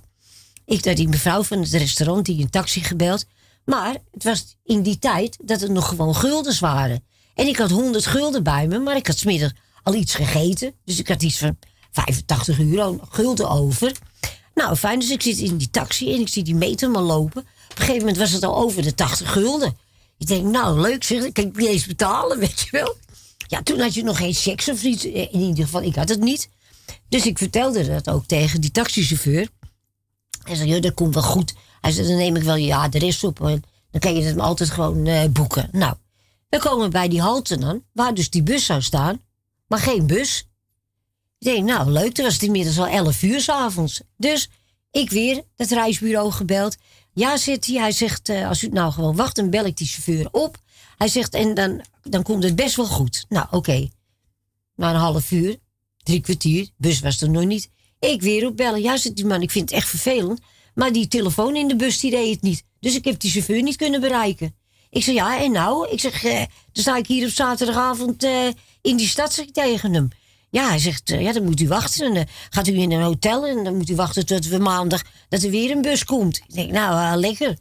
[0.65, 3.25] ik had die mevrouw van het restaurant die een taxi gebeld.
[3.65, 7.03] Maar het was in die tijd dat het nog gewoon guldens waren.
[7.36, 9.51] En ik had 100 gulden bij me, maar ik had smiddag
[9.84, 10.73] al iets gegeten.
[10.86, 11.58] Dus ik had iets van
[11.95, 13.91] 85 euro gulden over.
[14.55, 17.41] Nou, fijn, dus ik zit in die taxi en ik zie die meter maar lopen.
[17.41, 19.77] Op een gegeven moment was het al over de 80 gulden.
[20.17, 22.95] Ik denk, nou, leuk zeg, ik kan niet eens betalen, weet je wel.
[23.47, 25.05] Ja, toen had je nog geen seks of iets.
[25.05, 26.49] In ieder geval, ik had het niet.
[27.10, 29.47] Dus ik vertelde dat ook tegen die taxichauffeur.
[30.43, 31.53] Hij zei, ja, dat komt wel goed.
[31.81, 33.41] Hij zei, dan neem ik wel je adres op.
[33.41, 35.69] En dan kan je het altijd gewoon eh, boeken.
[35.71, 35.95] Nou,
[36.49, 39.21] we komen bij die halte dan, waar dus die bus zou staan.
[39.67, 40.47] Maar geen bus.
[41.45, 44.01] Ik denk, nou leuk, toen was het inmiddels al 11 uur s'avonds.
[44.17, 44.49] Dus
[44.91, 46.75] ik weer het reisbureau gebeld.
[47.13, 47.75] Ja, zit hij.
[47.75, 50.58] Hij zegt, eh, als u nou gewoon wacht, dan bel ik die chauffeur op.
[50.97, 53.25] Hij zegt, en dan, dan komt het best wel goed.
[53.29, 53.89] Nou, oké.
[54.75, 55.58] Na een half uur,
[56.03, 57.69] drie kwartier, bus was er nog niet.
[57.99, 58.81] Ik weer opbellen.
[58.81, 60.39] Ja, zit die man, ik vind het echt vervelend.
[60.73, 62.63] Maar die telefoon in de bus, die deed het niet.
[62.79, 64.55] Dus ik heb die chauffeur niet kunnen bereiken.
[64.89, 65.89] Ik zeg, ja, en nou?
[65.89, 66.38] Ik zeg, eh,
[66.71, 68.47] dan sta ik hier op zaterdagavond eh,
[68.81, 70.10] in die stad zeg ik tegen hem.
[70.56, 72.06] Ja, hij zegt, eh, ja, dan moet u wachten.
[72.06, 75.02] En dan gaat u in een hotel en dan moet u wachten tot we maandag
[75.30, 76.38] dat er weer een bus komt.
[76.38, 77.58] Ik denk, nou, ah, lekker.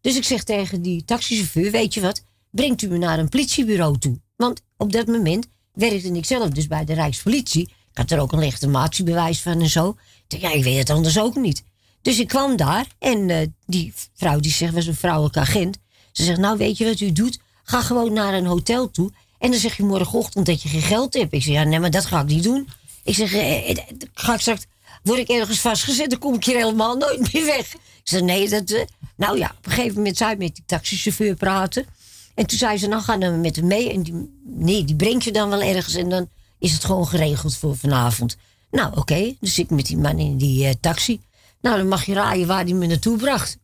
[0.00, 3.98] Dus ik zeg tegen die taxichauffeur, weet je wat, brengt u me naar een politiebureau
[3.98, 4.20] toe.
[4.36, 7.62] Want op dat moment werkte ik zelf dus bij de Rijkspolitie.
[7.62, 9.96] Ik had er ook een legitimatiebewijs van en zo.
[10.28, 11.62] Ik ja, ik weet het anders ook niet.
[12.02, 15.78] Dus ik kwam daar en eh, die vrouw die zegt, was een vrouwelijke agent.
[16.12, 17.38] Ze zegt, nou weet je wat u doet?
[17.62, 19.10] Ga gewoon naar een hotel toe.
[19.40, 21.32] En dan zeg je morgenochtend dat je geen geld hebt.
[21.32, 22.68] Ik zeg, ja, nee, maar dat ga ik niet doen.
[23.04, 23.76] Ik zeg, eh, eh,
[24.14, 24.66] ga ik straks,
[25.02, 27.74] word ik ergens vastgezet, dan kom ik hier helemaal nooit meer weg.
[27.74, 28.70] Ik zeg, nee, dat...
[28.70, 28.84] eh,
[29.16, 31.86] nou ja, op een gegeven moment zou ik met die taxichauffeur praten.
[32.34, 33.92] En toen zei ze, nou ga dan met hem mee.
[33.92, 35.94] En die, nee, die brengt je dan wel ergens.
[35.94, 38.36] En dan is het gewoon geregeld voor vanavond.
[38.70, 39.34] Nou, oké.
[39.40, 41.20] Dus ik met die man in die taxi.
[41.60, 43.58] Nou, dan mag je raaien waar hij me naartoe bracht.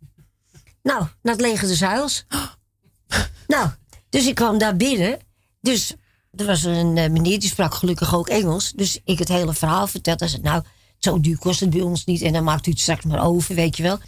[0.82, 2.26] Nou, naar het leger de Zuils.
[3.46, 3.68] nou,
[4.10, 5.18] dus ik kwam daar binnen.
[5.66, 5.92] Dus
[6.30, 8.72] er was een eh, meneer die sprak gelukkig ook Engels.
[8.72, 10.24] Dus ik het hele verhaal vertelde.
[10.24, 10.62] Hij zei, nou,
[10.98, 12.22] zo duur kost het bij ons niet.
[12.22, 13.98] En dan maakt u het straks maar over, weet je wel.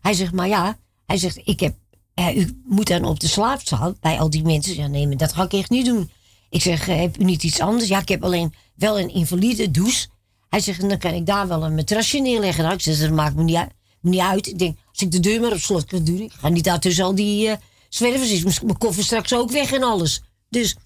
[0.00, 0.78] Hij zegt, maar ja.
[1.06, 1.74] Hij zegt, ik heb,
[2.14, 4.76] eh, u moet dan op de slaapzaal bij al die mensen.
[4.76, 6.10] Ja, nee, maar dat ga ik echt niet doen.
[6.50, 7.88] Ik zeg, eh, heb u niet iets anders?
[7.88, 10.06] Ja, ik heb alleen wel een invalide douche.
[10.48, 12.62] Hij zegt, dan kan ik daar wel een matrasje neerleggen.
[12.62, 13.66] Nou, ik zeg, dat maakt me
[14.00, 14.46] niet uit.
[14.46, 16.30] Ik denk, als ik de deur maar op slot kan doen.
[16.34, 17.56] Ga niet daar tussen al die eh
[17.88, 18.30] zwervers.
[18.30, 20.22] Is mijn koffer straks ook weg en alles.
[20.48, 20.76] Dus,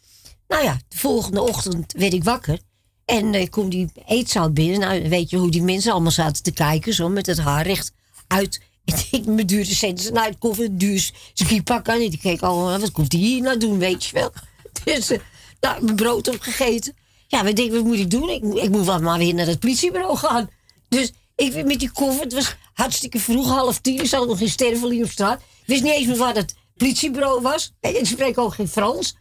[0.50, 2.58] nou ja, de volgende ochtend werd ik wakker.
[3.04, 4.80] En eh, ik kom die eetzaal binnen.
[4.80, 6.94] Nou, weet je hoe die mensen allemaal zaten te kijken.
[6.94, 7.92] Zo met het haar recht
[8.26, 8.60] uit.
[8.84, 12.00] En ik mijn dure centen uit koffer, duur skipak aan.
[12.00, 14.32] En die keek allemaal, wat komt die hier nou doen, weet je wel.
[14.84, 15.18] Dus, eh,
[15.60, 16.96] nou, mijn brood opgegeten.
[17.26, 18.28] Ja, we denken, wat moet ik doen?
[18.28, 20.50] Ik, ik moet wel maar weer naar het politiebureau gaan.
[20.88, 22.22] Dus ik met die koffer.
[22.22, 24.00] Het was hartstikke vroeg, half tien.
[24.00, 25.40] Ik zat nog in Sterveling op straat.
[25.40, 27.72] Ik wist niet eens meer waar het politiebureau was.
[27.80, 29.16] Ik spreek ook geen Frans.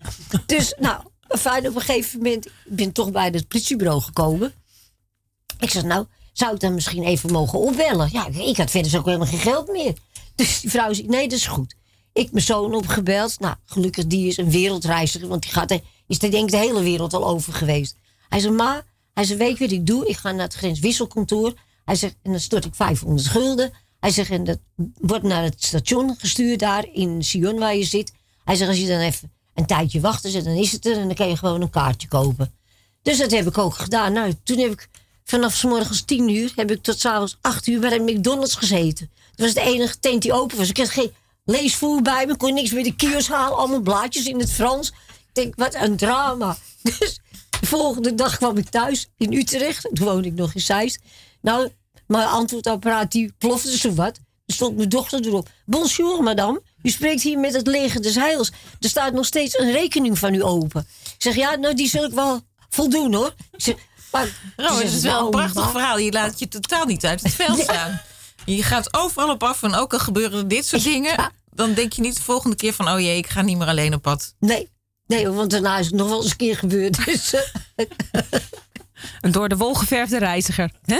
[0.46, 1.02] Dus, nou,
[1.38, 2.46] fijn op een gegeven moment.
[2.46, 4.54] Ik ben toch bij het politiebureau gekomen.
[5.60, 8.10] Ik zeg, nou, zou ik dan misschien even mogen opbellen?
[8.12, 9.94] Ja, ik had verder ook helemaal geen geld meer.
[10.36, 11.76] Dus die vrouw zei, nee, dat is goed.
[12.14, 13.40] Ik mijn zoon opgebeld.
[13.40, 15.28] Nou, gelukkig die is een wereldreiziger.
[15.28, 17.96] Want die gaat, is denk ik de hele wereld al over geweest.
[18.30, 20.08] Hij zei, ma, hij zei, weet je wat ik doe?
[20.08, 21.54] Ik ga naar het grenswisselkantoor.
[21.86, 23.72] Hij zegt, en dan stort ik 500 gulden.
[24.00, 24.60] Hij zegt, en dat
[24.98, 28.12] wordt naar het station gestuurd daar in Sion waar je zit.
[28.44, 30.98] Hij zegt, als je dan even een tijdje wacht, dan is het er.
[30.98, 32.54] En dan kan je gewoon een kaartje kopen.
[33.02, 34.14] Dus dat heb ik ook gedaan.
[34.14, 34.90] Nou, toen heb ik
[35.24, 39.10] vanaf 's morgens 10 uur heb ik tot 's avonds 8 uur bij McDonald's gezeten.
[39.36, 40.70] Dat was de enige tent die open was.
[40.70, 41.12] Ik had geen
[41.46, 44.88] leesvoer bij me, kon niks bij de kiosk halen, allemaal blaadjes in het Frans.
[44.88, 44.96] Ik
[45.34, 46.58] denk, wat een drama.
[47.00, 47.20] Dus
[47.60, 49.90] de volgende dag kwam ik thuis in Utrecht.
[49.94, 51.00] Toen woonde ik nog in Zeist.
[51.42, 51.70] Nou,
[52.08, 54.20] mijn antwoordapparaat die plofte zo wat.
[54.46, 55.50] Er stond mijn dochter erop.
[55.66, 56.62] Bonjour, madame.
[56.84, 58.52] U spreekt hier met het leger des heils.
[58.80, 60.88] Er staat nog steeds een rekening van u open.
[61.04, 63.34] Ik zeg, ja, nou, die zul ik wel voldoen, hoor.
[63.52, 63.76] Ik zeg,
[64.12, 65.98] maar, Ze het zegt, is wel een nou, prachtig verhaal.
[65.98, 68.02] Je laat je totaal niet uit het veld staan.
[68.46, 71.32] Je gaat overal op af en ook al gebeuren dit soort dingen...
[71.54, 72.90] dan denk je niet de volgende keer van...
[72.90, 74.36] oh jee, ik ga niet meer alleen op pad.
[74.40, 74.70] Nee,
[75.06, 77.06] nee, want daarna is het nog wel eens een keer gebeurd.
[77.06, 77.86] Dus, eh,
[79.22, 80.72] Een door de wol geverfde reiziger.
[80.86, 81.00] Hè?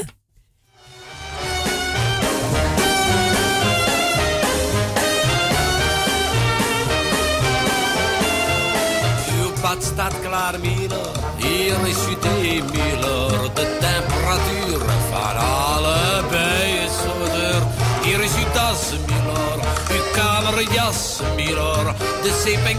[9.80, 11.12] Pad staat klaar, Miller.
[11.38, 13.32] Hier is thee, Miller.
[13.54, 17.64] De temperatuur van allebei is zo duur.
[18.04, 19.58] Hier is uw tas, Miller.
[19.92, 21.96] Uw kamerjas, Miller.
[22.24, 22.78] De zeep en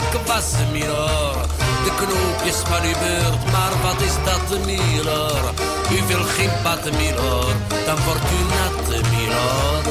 [0.73, 1.35] Miller.
[1.85, 5.41] De knoopjes van uw beurt, maar wat is dat, Miller?
[5.93, 7.55] U wil geen bad, Miller.
[7.87, 9.83] Dan wordt u nat, Miller.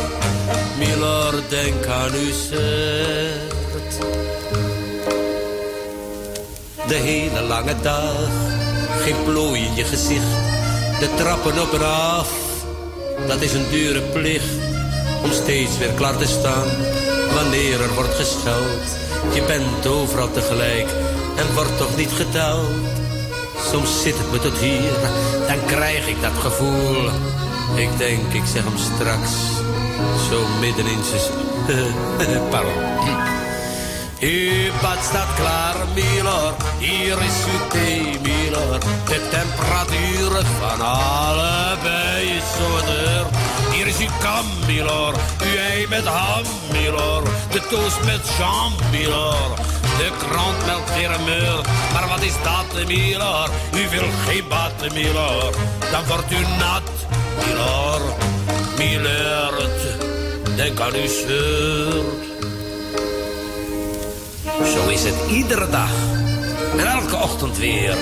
[0.77, 2.33] Miller, denk aan uw
[6.89, 8.29] De hele lange dag,
[9.01, 10.35] geen plooi in je gezicht.
[10.99, 12.29] De trappen op en af,
[13.27, 14.53] dat is een dure plicht.
[15.23, 16.67] Om steeds weer klaar te staan,
[17.33, 18.97] wanneer er wordt gescheld.
[19.33, 20.87] Je bent overal tegelijk
[21.35, 22.69] en wordt toch niet geteld.
[23.71, 24.93] Soms zit het me tot hier,
[25.47, 27.09] dan krijg ik dat gevoel.
[27.75, 29.31] Ik denk, ik zeg hem straks,
[30.29, 31.93] Zo midden in zijn...
[32.49, 33.38] Pardon.
[34.21, 36.53] Uw bad staat klaar, Milor.
[36.79, 38.79] Hier is uw thee, Milor.
[39.07, 42.69] De temperatuur van allebei is zo.
[43.71, 45.13] Hier is uw kam, Milor.
[45.41, 47.23] Uw ei met ham, Milor.
[47.51, 49.55] De toast met jam, Milor.
[49.97, 51.61] De krant melkt weer.
[51.93, 53.49] Maar wat is dat, Milor?
[53.75, 55.53] U wil geen bad, Milor.
[55.91, 56.89] Dan wordt u nat,
[57.45, 58.01] Milor.
[58.77, 59.79] Milord,
[60.55, 62.28] denk aan uw shirt.
[64.99, 65.91] Is het iedere dag.
[66.77, 67.95] En elke ochtend weer.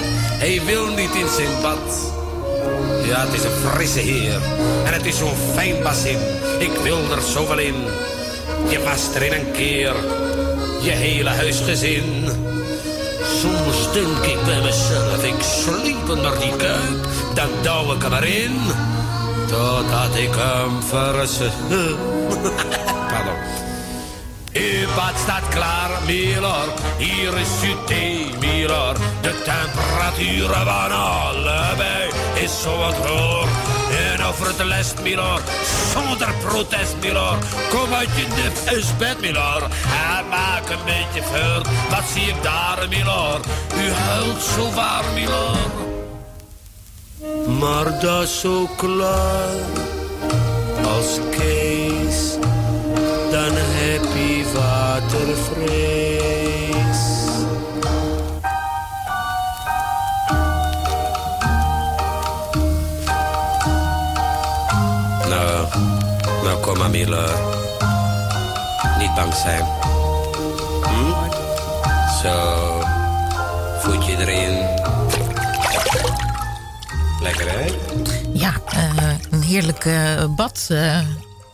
[0.44, 2.14] Hij wil niet in zijn bad.
[3.06, 4.42] Ja, het is een frisse heer.
[4.86, 6.18] En het is zo'n fijn bassin.
[6.60, 7.76] Ik wil er zoveel in.
[8.70, 9.94] Je wast er in een keer.
[10.82, 12.26] Je hele huisgezin.
[13.42, 17.08] Soms denk ik bij mezelf, ik sliep onder die kuip.
[17.34, 18.62] Dan douw ik hem erin.
[19.48, 21.50] Totdat ik hem verse.
[24.98, 26.74] Bad staat klaar, Milor.
[26.98, 27.50] Hier is
[27.86, 28.96] thee, Milor.
[29.22, 33.50] De temperatuur van allebei is zo wat hoog.
[34.12, 35.42] En over het lest, Milor.
[35.94, 37.38] Zonder protest, Milor.
[37.70, 39.64] Kom uit je nuf bed, Milor.
[39.64, 41.62] En maak een beetje vuur.
[41.90, 43.40] Wat zie ik daar, Milor?
[43.78, 45.58] U huilt zo waar, Milor.
[47.60, 49.56] Maar dat is zo klaar
[50.84, 52.38] als Kees
[53.32, 53.87] dan heb
[54.54, 55.66] watervrees.
[65.30, 65.68] Nou,
[66.44, 67.30] nou kom maar Miller.
[68.98, 69.64] Niet bang zijn.
[70.84, 71.14] Hm?
[72.22, 72.82] Zo,
[73.80, 74.66] voetje erin.
[77.22, 77.66] Lekker hè?
[78.34, 81.00] Ja, eh, een heerlijk eh, bad eh,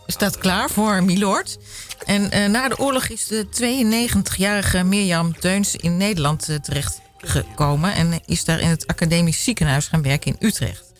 [0.06, 1.58] staat klaar voor Milord.
[2.04, 7.94] En eh, na de oorlog is de 92-jarige Mirjam Teuns in Nederland uh, terechtgekomen...
[7.94, 10.92] en is daar in het academisch ziekenhuis gaan werken in Utrecht.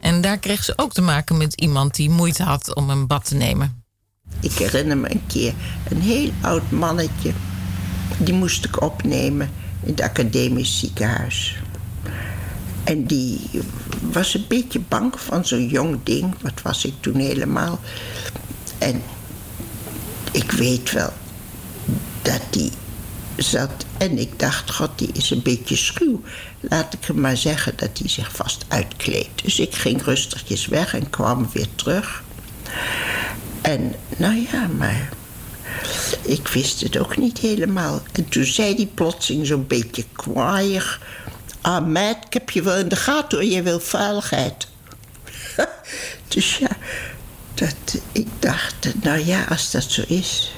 [0.00, 3.24] En daar kreeg ze ook te maken met iemand die moeite had om een bad
[3.24, 3.82] te nemen.
[4.40, 5.54] Ik herinner me een keer
[5.88, 7.32] een heel oud mannetje.
[8.18, 9.50] Die moest ik opnemen
[9.82, 11.56] in het academisch ziekenhuis.
[12.84, 13.40] En die
[14.00, 16.34] was een beetje bang van zo'n jong ding.
[16.40, 17.80] Wat was ik toen helemaal?
[18.78, 19.02] En
[20.38, 21.12] ik weet wel
[22.22, 22.70] dat die
[23.36, 23.84] zat.
[23.98, 26.20] En ik dacht, god, die is een beetje schuw.
[26.60, 29.42] Laat ik hem maar zeggen dat hij zich vast uitkleedt.
[29.42, 32.22] Dus ik ging rustigjes weg en kwam weer terug.
[33.60, 35.08] En nou ja, maar
[36.22, 38.02] ik wist het ook niet helemaal.
[38.12, 41.00] En toen zei hij plotseling zo'n beetje kwaaiig...
[41.60, 44.68] Ah, meid, ik heb je wel in de gaten hoor, je wil veiligheid.
[46.28, 46.76] dus ja,
[47.58, 50.52] dat, ik dacht, nou ja, als dat zo is...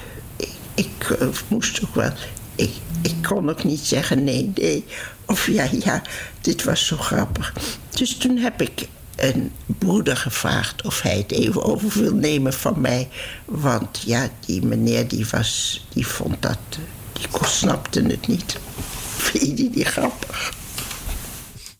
[0.74, 2.12] Ik, uh, moest ook wel...
[2.54, 4.84] Ik, ik kon ook niet zeggen nee, nee.
[5.26, 6.02] Of ja, ja,
[6.40, 7.54] dit was zo grappig.
[7.90, 12.80] Dus toen heb ik een broeder gevraagd of hij het even over wil nemen van
[12.80, 13.08] mij.
[13.44, 16.58] Want ja, die meneer die was, die vond dat,
[17.12, 18.58] die snapte het niet.
[19.16, 20.52] Vind je die grappig?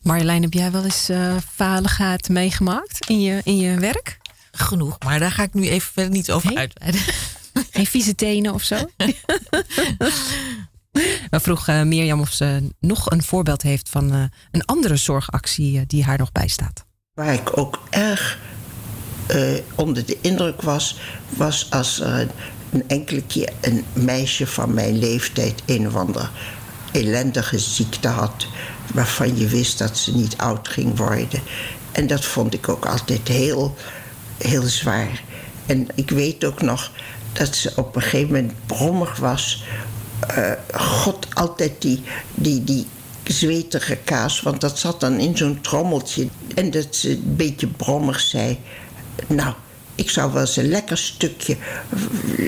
[0.02, 4.19] Marjolein, heb jij wel eens uh, meegemaakt in je, in je werk?
[4.52, 6.58] Genoeg, maar daar ga ik nu even verder niet over nee?
[6.58, 7.00] uitweiden.
[7.70, 8.76] Geen vieze tenen of zo?
[11.30, 15.76] We vroeg uh, Mirjam of ze nog een voorbeeld heeft van uh, een andere zorgactie
[15.76, 16.84] uh, die haar nog bijstaat.
[17.14, 18.38] Waar ik ook erg
[19.74, 22.30] onder de indruk was, was als er een,
[22.70, 26.28] een, enkele keer een meisje van mijn leeftijd een of andere
[26.92, 28.46] ellendige ziekte had,
[28.94, 31.40] waarvan je wist dat ze niet oud ging worden.
[31.92, 33.76] En dat vond ik ook altijd heel,
[34.48, 35.22] heel zwaar.
[35.66, 36.90] En ik weet ook nog
[37.32, 39.64] dat ze op een gegeven moment brommig was.
[40.38, 42.02] Uh, God, altijd die,
[42.34, 42.86] die, die
[44.04, 46.28] kaas, want dat zat dan in zo'n trommeltje.
[46.54, 48.58] En dat ze een beetje brommig zei:
[49.26, 49.54] Nou,
[49.94, 51.56] ik zou wel eens een lekker stukje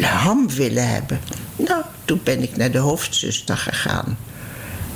[0.01, 1.21] ham willen hebben.
[1.57, 4.19] Nou, toen ben ik naar de hoofdzuster gegaan.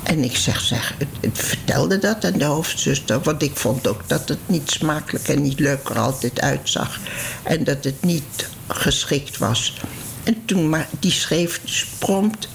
[0.07, 3.21] En ik zeg, zeg, het, vertelde dat aan de hoofdzuster.
[3.21, 6.99] Want ik vond ook dat het niet smakelijk en niet leuk er altijd uitzag.
[7.43, 9.81] En dat het niet geschikt was.
[10.23, 12.49] En toen, maar die schreef dus prompt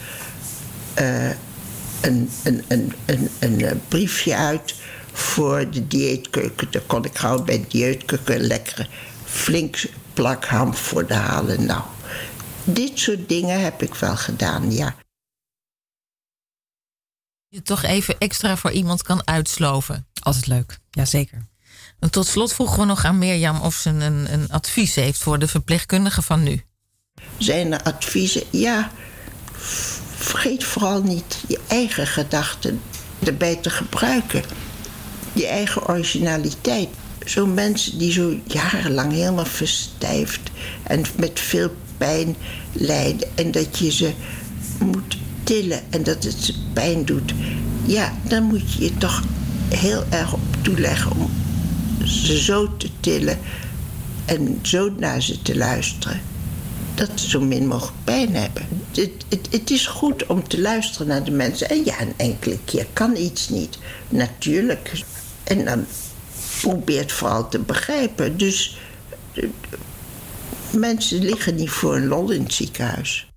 [1.00, 1.30] uh,
[2.02, 4.76] een, een, een, een, een briefje uit
[5.12, 6.68] voor de dieetkeuken.
[6.72, 8.88] Daar kon ik gauw bij de dieetkeuken een lekkere
[9.26, 9.84] flink
[10.14, 11.66] plak ham voor de halen.
[11.66, 11.82] Nou,
[12.64, 14.96] dit soort dingen heb ik wel gedaan, ja
[17.52, 20.08] je toch even extra voor iemand kan uitsloven.
[20.20, 21.48] Altijd leuk, jazeker.
[22.00, 25.40] En tot slot vroegen we nog aan Mirjam of ze een, een advies heeft voor
[25.40, 26.64] de verpleegkundigen van nu.
[27.38, 28.44] Zijn er adviezen?
[28.50, 28.92] Ja,
[30.16, 32.82] vergeet vooral niet je eigen gedachten
[33.20, 34.44] erbij te gebruiken.
[35.34, 36.90] Je eigen originaliteit.
[37.26, 40.52] Zo'n mensen die zo jarenlang helemaal verstijfd
[40.84, 42.36] en met veel pijn
[42.72, 44.14] lijden en dat je ze
[44.80, 47.34] moet tillen en dat het ze pijn doet.
[47.86, 49.24] Ja, dan moet je je toch
[49.70, 51.32] heel erg op toeleggen om
[52.04, 53.40] ze zo te tillen
[54.26, 56.22] en zo naar ze te luisteren.
[56.96, 58.68] Dat ze zo min mogelijk pijn hebben.
[58.92, 61.70] Het, het, het is goed om te luisteren naar de mensen.
[61.70, 63.78] En ja, een enkele keer kan iets niet.
[64.10, 64.92] Natuurlijk.
[65.44, 65.86] En dan
[66.62, 68.38] probeert vooral te begrijpen.
[68.38, 68.78] Dus
[69.34, 69.50] eh,
[70.72, 73.31] mensen liggen niet voor een lol in het ziekenhuis.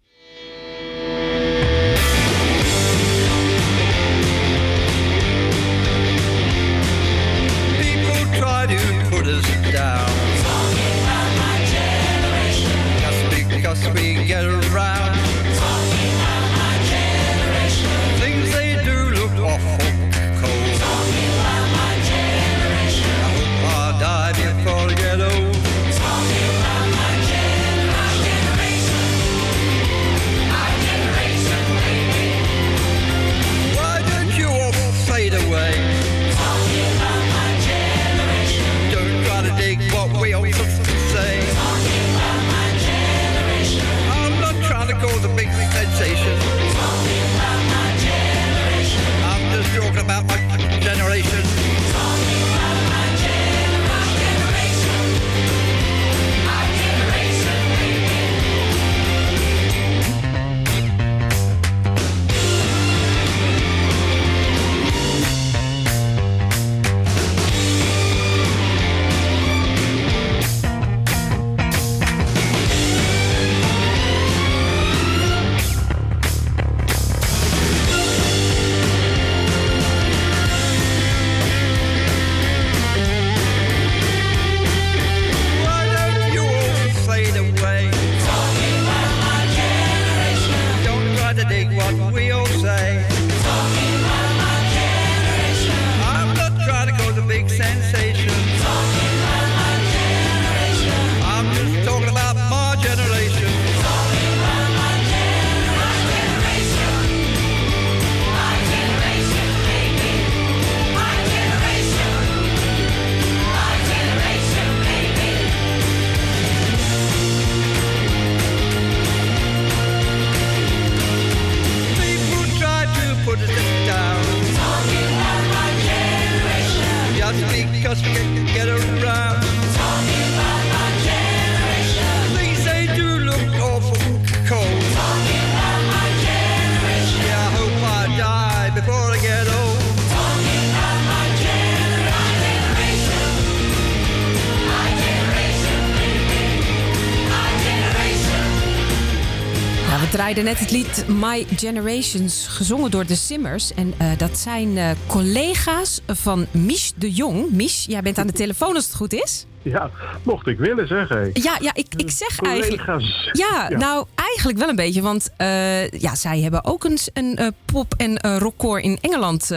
[150.34, 153.74] Ja, we draaiden net het lied My Generations, gezongen door de Simmers.
[153.74, 157.50] En eh, dat zijn eh, collega's van Mich de Jong.
[157.50, 159.46] Mich, jij bent aan de telefoon als het goed is.
[159.62, 159.90] Ja,
[160.22, 161.30] mocht ik willen zeggen.
[161.32, 162.84] Ja, ja ik, ik zeg eigenlijk...
[162.84, 163.28] Collega's.
[163.32, 163.76] Ja, Ja.
[163.78, 165.02] nou eigenlijk wel een beetje.
[165.02, 169.48] Want eh, ja, zij hebben ook eens een pop- en rockcore in Engeland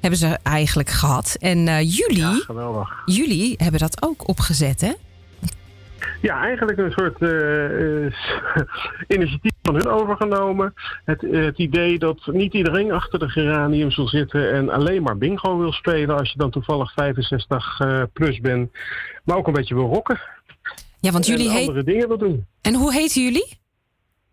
[0.00, 1.36] hebben ze eigenlijk gehad.
[1.40, 2.44] En jullie,
[3.04, 4.92] jullie hebben dat ook opgezet, hè?
[6.20, 7.20] Ja, eigenlijk een soort
[9.16, 10.74] initiatief van hun overgenomen.
[11.04, 15.18] Het, eh, het idee dat niet iedereen achter de geranium zal zitten en alleen maar
[15.18, 18.70] bingo wil spelen als je dan toevallig 65 eh, plus bent.
[19.24, 20.20] Maar ook een beetje wil rocken.
[21.00, 21.68] Ja, want jullie en heet...
[21.68, 22.46] andere dingen wil doen.
[22.60, 23.58] En hoe heten jullie?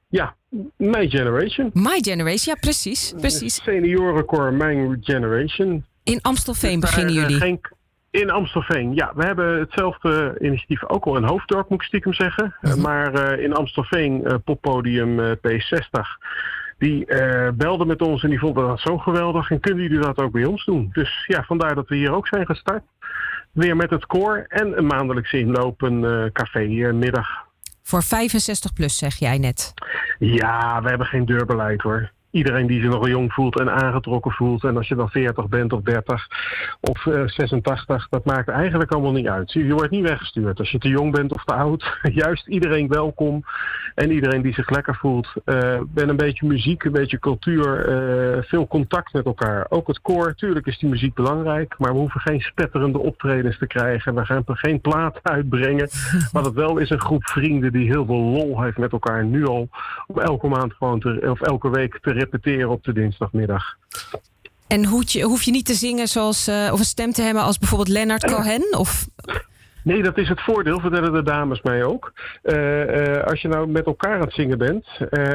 [0.09, 0.35] Ja,
[0.77, 1.69] My Generation.
[1.73, 3.13] My Generation, ja precies.
[3.19, 3.63] precies.
[3.63, 5.85] Seniorencore My Generation.
[6.03, 7.37] In Amstelveen Dus beginnen eh, jullie.
[7.37, 7.61] geen-
[8.21, 9.11] in Amstelveen, ja.
[9.15, 12.55] We hebben hetzelfde initiatief ook al in Hoofddorp, moet ik stiekem zeggen.
[12.61, 12.77] Mhm.
[12.77, 15.99] Uh, maar eh, in Amstelveen, eh, poppodium eh, P60,
[16.77, 19.51] die eh belde met ons en die vonden dat zo geweldig.
[19.51, 20.89] En kunnen jullie dat ook bij ons doen?
[20.93, 22.83] Dus ja, vandaar dat we hier ook zijn gestart.
[23.55, 27.27] Weer met het koor en een maandelijks inloop, een eh, café, eh, middag.
[27.83, 29.73] Voor 65 plus, zeg jij net.
[30.19, 32.11] Ja, we hebben geen deurbeleid hoor.
[32.35, 34.63] Iedereen die zich nog jong voelt en aangetrokken voelt.
[34.63, 36.27] En als je dan 40 bent of 30
[36.81, 39.51] of eh, 86, dat maakt eigenlijk allemaal niet uit.
[39.51, 41.97] Je wordt niet weggestuurd als je te jong bent of te oud.
[42.23, 43.43] Juist iedereen welkom
[43.95, 45.33] en iedereen die zich lekker voelt.
[45.45, 49.65] Eh ben een beetje muziek, een beetje cultuur, eh, veel contact met elkaar.
[49.69, 53.67] Ook het koor, tuurlijk is die muziek belangrijk, maar we hoeven geen spetterende optredens te
[53.67, 54.15] krijgen.
[54.15, 55.89] We gaan geen plaat uitbrengen.
[56.31, 59.47] Maar dat wel is een groep vrienden die heel veel lol heeft met elkaar nu
[59.47, 59.69] al.
[60.07, 63.63] Om elke maand gewoon te, of elke week te repeteren op de dinsdagmiddag.
[64.67, 67.43] En hoef je, hoef je niet te zingen zoals, eh, of een stem te hebben
[67.43, 68.77] als bijvoorbeeld Leonard Cohen?
[68.77, 69.07] Of
[69.83, 72.13] Nee, dat is het voordeel, vertellen de dames mij ook.
[72.41, 74.85] Eh, eh, als je nou met elkaar aan het zingen bent,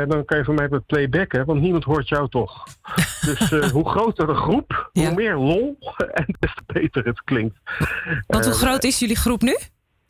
[0.09, 2.65] dan kan je van mij met playbacken, want niemand hoort jou toch.
[3.27, 5.79] Dus hoe groter de groep, hoe meer lol
[6.13, 7.57] en des te beter het klinkt.
[8.27, 9.57] Want hoe groot is jullie groep nu?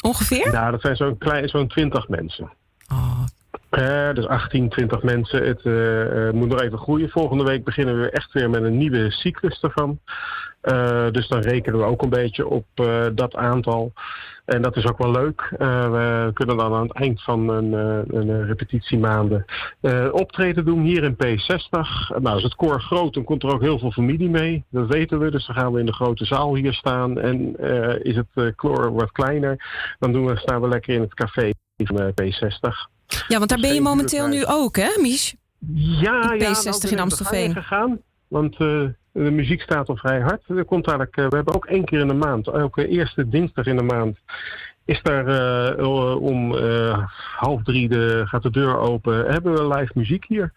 [0.03, 0.53] Ongeveer?
[0.53, 2.51] Nou, dat zijn zo'n klein, zo'n 20 mensen.
[3.71, 5.47] Eh, dus 18, 20 mensen.
[5.47, 7.11] Het eh, eh, moet nog even groeien.
[7.11, 9.99] Volgende week beginnen we echt weer met een nieuwe cyclus ervan.
[10.61, 12.67] Eh, dus dan rekenen we ook een beetje op
[13.15, 13.93] dat aantal.
[14.45, 15.55] En dat is ook wel leuk.
[15.59, 17.73] We kunnen dan aan het eind van een,
[18.17, 19.45] een repetitiemaanden
[20.13, 22.19] optreden doen hier in P60.
[22.21, 24.65] Nou, is het koor groot, dan komt er ook heel veel familie mee.
[24.71, 25.31] Dat weten we.
[25.31, 27.21] Dus dan gaan we in de grote zaal hier staan.
[27.21, 27.57] En
[28.03, 29.65] is het koor wat kleiner,
[29.99, 31.51] dan doen we, staan we lekker in het café
[31.87, 33.00] van eh, P60.
[33.29, 35.35] Ja, want daar ben je momenteel nu ook, hè, Mies?
[35.75, 37.53] Ja, ja, P60 nou, in Amstelveen.
[37.53, 40.43] gegaan, want eh, de muziek staat al vrij hard.
[40.49, 43.67] Er komt eigenlijk, eh, we hebben ook één keer in de maand, elke eerste dinsdag
[43.67, 44.19] in de maand,
[44.85, 47.05] is daar eh, eh, om eh,
[47.37, 49.27] half drie de, gaat de deur open.
[49.27, 50.53] Hebben we live muziek hier.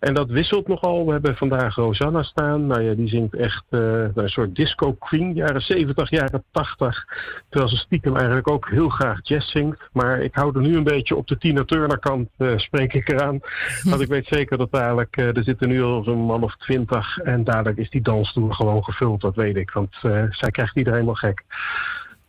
[0.00, 1.06] En dat wisselt nogal.
[1.06, 2.66] We hebben vandaag Rosanna staan.
[2.66, 5.34] Nou ja, die zingt echt eh, een soort disco queen.
[5.34, 7.04] Jaren 70, jaren 80.
[7.48, 9.88] Terwijl ze stiekem eigenlijk ook heel graag jazz zingt.
[9.92, 13.40] Maar ik hou er nu een beetje op de Tina Turner kant, spreek ik eraan.
[13.90, 17.18] Want ik weet zeker dat dadelijk, er zitten nu al zo'n man of twintig.
[17.18, 19.70] En dadelijk is die dansstoel gewoon gevuld, dat weet ik.
[19.70, 19.96] Want
[20.30, 21.44] zij krijgt iedereen wel gek.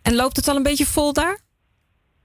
[0.10, 1.40] En loopt het al een beetje vol daar?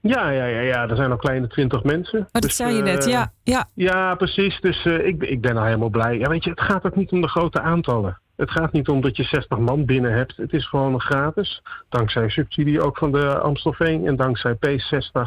[0.01, 2.19] Ja, ja, ja, ja, er zijn al kleine twintig mensen.
[2.19, 3.33] Oh, dat zei je eh, net, ja.
[3.43, 3.69] ja.
[3.73, 4.59] Ja, precies.
[4.61, 6.17] Dus eh, ik, ben- ik ben al helemaal blij.
[6.17, 8.19] Ja, weet je, het gaat ook niet om de grote aantallen.
[8.35, 10.37] Het gaat niet om dat je 60 man binnen hebt.
[10.37, 11.61] Het is gewoon gratis.
[11.89, 15.21] Dankzij subsidie ook van de Amstelveen en dankzij P60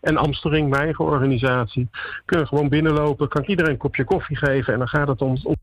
[0.00, 1.88] en Amstering, mijn eigen organisatie.
[2.24, 4.72] Kunnen gewoon binnenlopen, kan ik iedereen een kopje koffie geven.
[4.72, 5.56] En dan gaat het om, om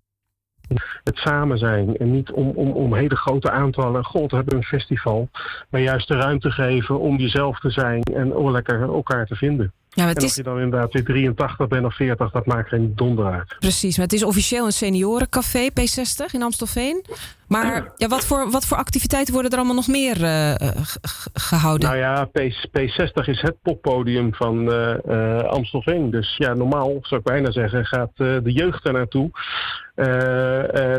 [1.04, 1.98] het samen zijn.
[1.98, 4.04] En niet om, om, om hele grote aantallen.
[4.04, 5.30] God, we hebben een festival.
[5.70, 9.74] Maar juist de ruimte geven om jezelf te zijn en lekker elkaar te vinden.
[9.90, 12.70] Ja, maar het en of je dan inderdaad weer 83 bent of 40, dat maakt
[12.70, 13.56] geen donder uit.
[13.60, 17.06] Precies, maar het is officieel een seniorencafé P60 in Amstelveen.
[17.48, 21.00] Maar ja, wat, voor, wat voor activiteiten worden er allemaal nog meer eh, eh, ge-
[21.02, 21.88] ge- gehouden?
[21.90, 22.40] Nou ja, P,
[22.80, 26.12] P60 is het poppodium van eh, Amstelveen.
[26.12, 29.30] Dus ja, normaal zou ik bijna zeggen, gaat de jeugd er naartoe.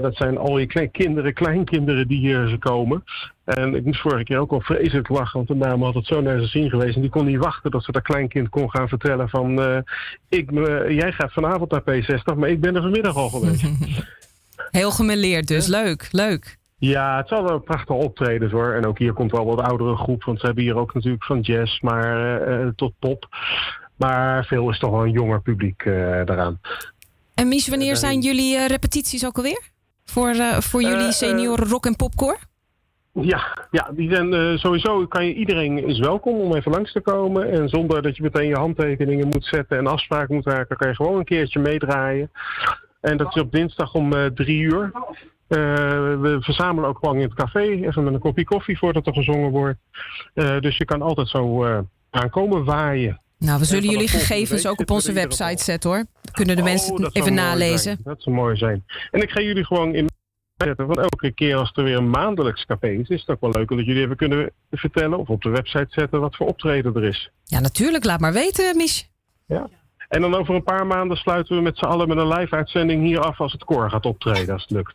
[0.02, 3.04] Dat zijn al je klein, kinderen, kleinkinderen die hier komen.
[3.44, 6.20] En ik moest vorige keer ook al vreselijk lachen, want de dame had het zo
[6.20, 6.94] naar zijn zin geweest.
[6.94, 9.60] En die kon niet wachten dat ze dat kleinkind kon gaan vertellen van...
[10.28, 10.50] ik,
[10.88, 13.64] jij gaat vanavond naar P60, maar ik ben er vanmiddag al geweest.
[14.70, 16.58] Heel gemêleerd dus, leuk, leuk.
[16.78, 18.72] Ja, het zal wel prachtige optredens hoor.
[18.72, 21.40] En ook hier komt wel wat oudere groep, want ze hebben hier ook natuurlijk van
[21.40, 23.28] jazz maar, eh, eh, tot pop.
[23.96, 25.92] Maar veel is toch wel een jonger publiek eh
[26.24, 26.60] daaraan.
[27.34, 29.70] En Mies, wanneer zijn jullie repetities ook alweer?
[30.04, 32.36] Voor, voor jullie senioren rock- en popcore?
[33.12, 37.50] Ja, ja die zijn, sowieso kan je, iedereen is welkom om even langs te komen.
[37.50, 40.94] En zonder dat je meteen je handtekeningen moet zetten en afspraken moet maken, kan je
[40.94, 42.30] gewoon een keertje meedraaien.
[43.10, 44.90] En dat is op dinsdag om eh, drie uur.
[45.48, 45.58] Eh,
[46.20, 49.50] we verzamelen ook gewoon in het café, even met een kopje koffie voordat er gezongen
[49.50, 49.78] wordt.
[50.34, 51.64] Eh, dus je kan altijd zo
[52.10, 53.20] aankomen waaien.
[53.38, 56.04] Nou, we zullen jullie gegevens ook op onze website zetten hoor.
[56.32, 57.78] Kunnen de mensen Oh, het dat even nalezen.
[57.78, 57.98] zijn.
[58.02, 58.84] Dat zou mooi zijn.
[59.10, 60.06] En ik ga jullie gewoon in
[60.56, 60.86] zetten.
[60.86, 63.68] Want elke keer als er weer een maandelijks café is, is het ook wel leuk
[63.68, 67.30] dat jullie even kunnen vertellen of op de website zetten wat voor optreden er is.
[67.44, 68.04] Ja, natuurlijk.
[68.04, 69.10] Laat maar weten, Mies.
[69.46, 69.68] Ja.
[70.08, 73.02] En dan over een paar maanden sluiten we met z'n allen met een live uitzending
[73.02, 74.94] hier af als het koor gaat optreden, als het lukt.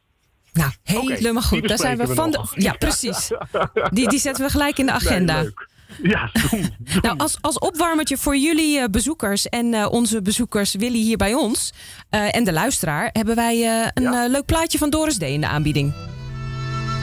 [0.53, 1.67] Nou, helemaal goed.
[1.67, 2.31] Daar zijn we van.
[2.31, 2.47] De...
[2.55, 3.31] Ja, precies.
[3.91, 5.41] Die, die zetten we gelijk in de agenda.
[5.41, 5.53] Nee.
[6.01, 6.75] Ja, doen.
[7.01, 11.33] Nou, als, als opwarmertje voor jullie eh, bezoekers en eh, onze bezoekers Willy hier bij
[11.33, 11.73] ons
[12.09, 15.93] eh, en de luisteraar, hebben wij een leuk plaatje van Doris D in de aanbieding.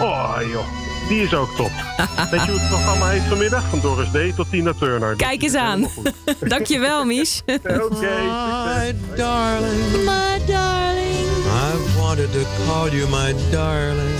[0.00, 0.66] Oh joh,
[1.10, 1.70] die is ook top.
[2.30, 3.64] Weet je hoe het programma heet vanmiddag?
[3.68, 5.16] Van Doris D tot Tina Turner.
[5.16, 5.88] Kijk eens aan.
[6.52, 7.42] Dankjewel, Mies.
[7.84, 8.16] Oké,
[8.64, 14.18] My darling, My darling, I've wanted to call you my darling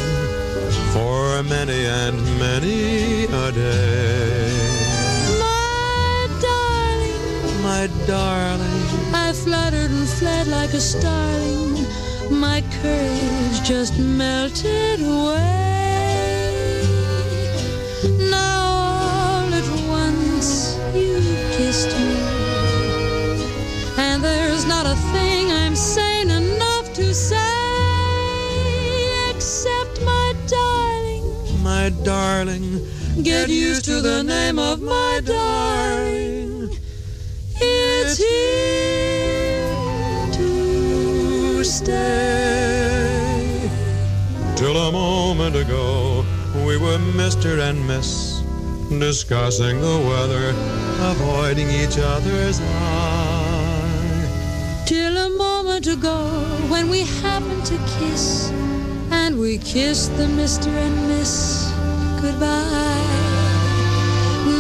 [0.93, 4.51] for many and many a day.
[5.39, 8.85] my darling, My darling,
[9.15, 11.87] I fluttered and fled like a starling
[12.31, 15.80] my courage just melted away.
[30.49, 31.25] Darling.
[31.63, 32.81] My darling,
[33.23, 36.71] Get used to the name of my darling.
[37.57, 39.77] It's here
[40.33, 42.31] to stay.
[44.57, 46.10] till a moment ago
[46.71, 47.59] we were Mr.
[47.69, 48.43] and Miss,
[49.01, 50.55] discussing the weather,
[51.11, 54.29] avoiding each other's eye.
[54.87, 56.29] Till a moment ago
[56.69, 58.51] when we happened to kiss,
[59.11, 60.69] and we kissed the Mr.
[60.69, 61.69] and Miss
[62.23, 63.03] goodbye.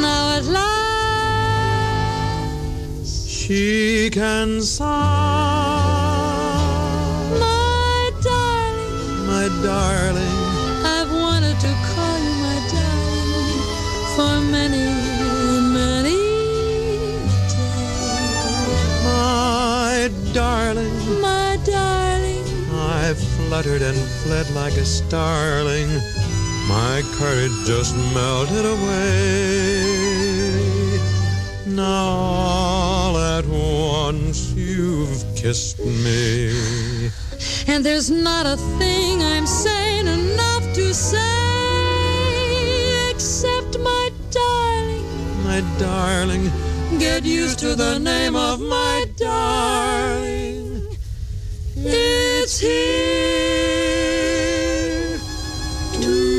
[0.03, 0.81] Now at last,
[3.29, 4.89] She can sigh,
[7.39, 10.40] my darling, my darling,
[14.51, 14.85] many,
[15.79, 16.21] many
[17.49, 18.25] days.
[19.05, 21.21] my darling.
[21.21, 25.89] My darling, I fluttered and fled like a starling.
[26.69, 30.21] My courage just melted away.
[31.67, 37.11] Now all at once you've kissed me.
[37.67, 41.50] and there's not a thing I'm sane enough to say
[45.51, 46.45] My darling,
[47.01, 50.87] Get used to the name of my darling.
[51.75, 53.59] It's here
[56.01, 56.33] to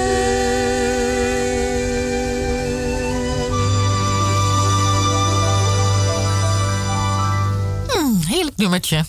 [7.87, 9.05] Hmm, heerlijk nummertje.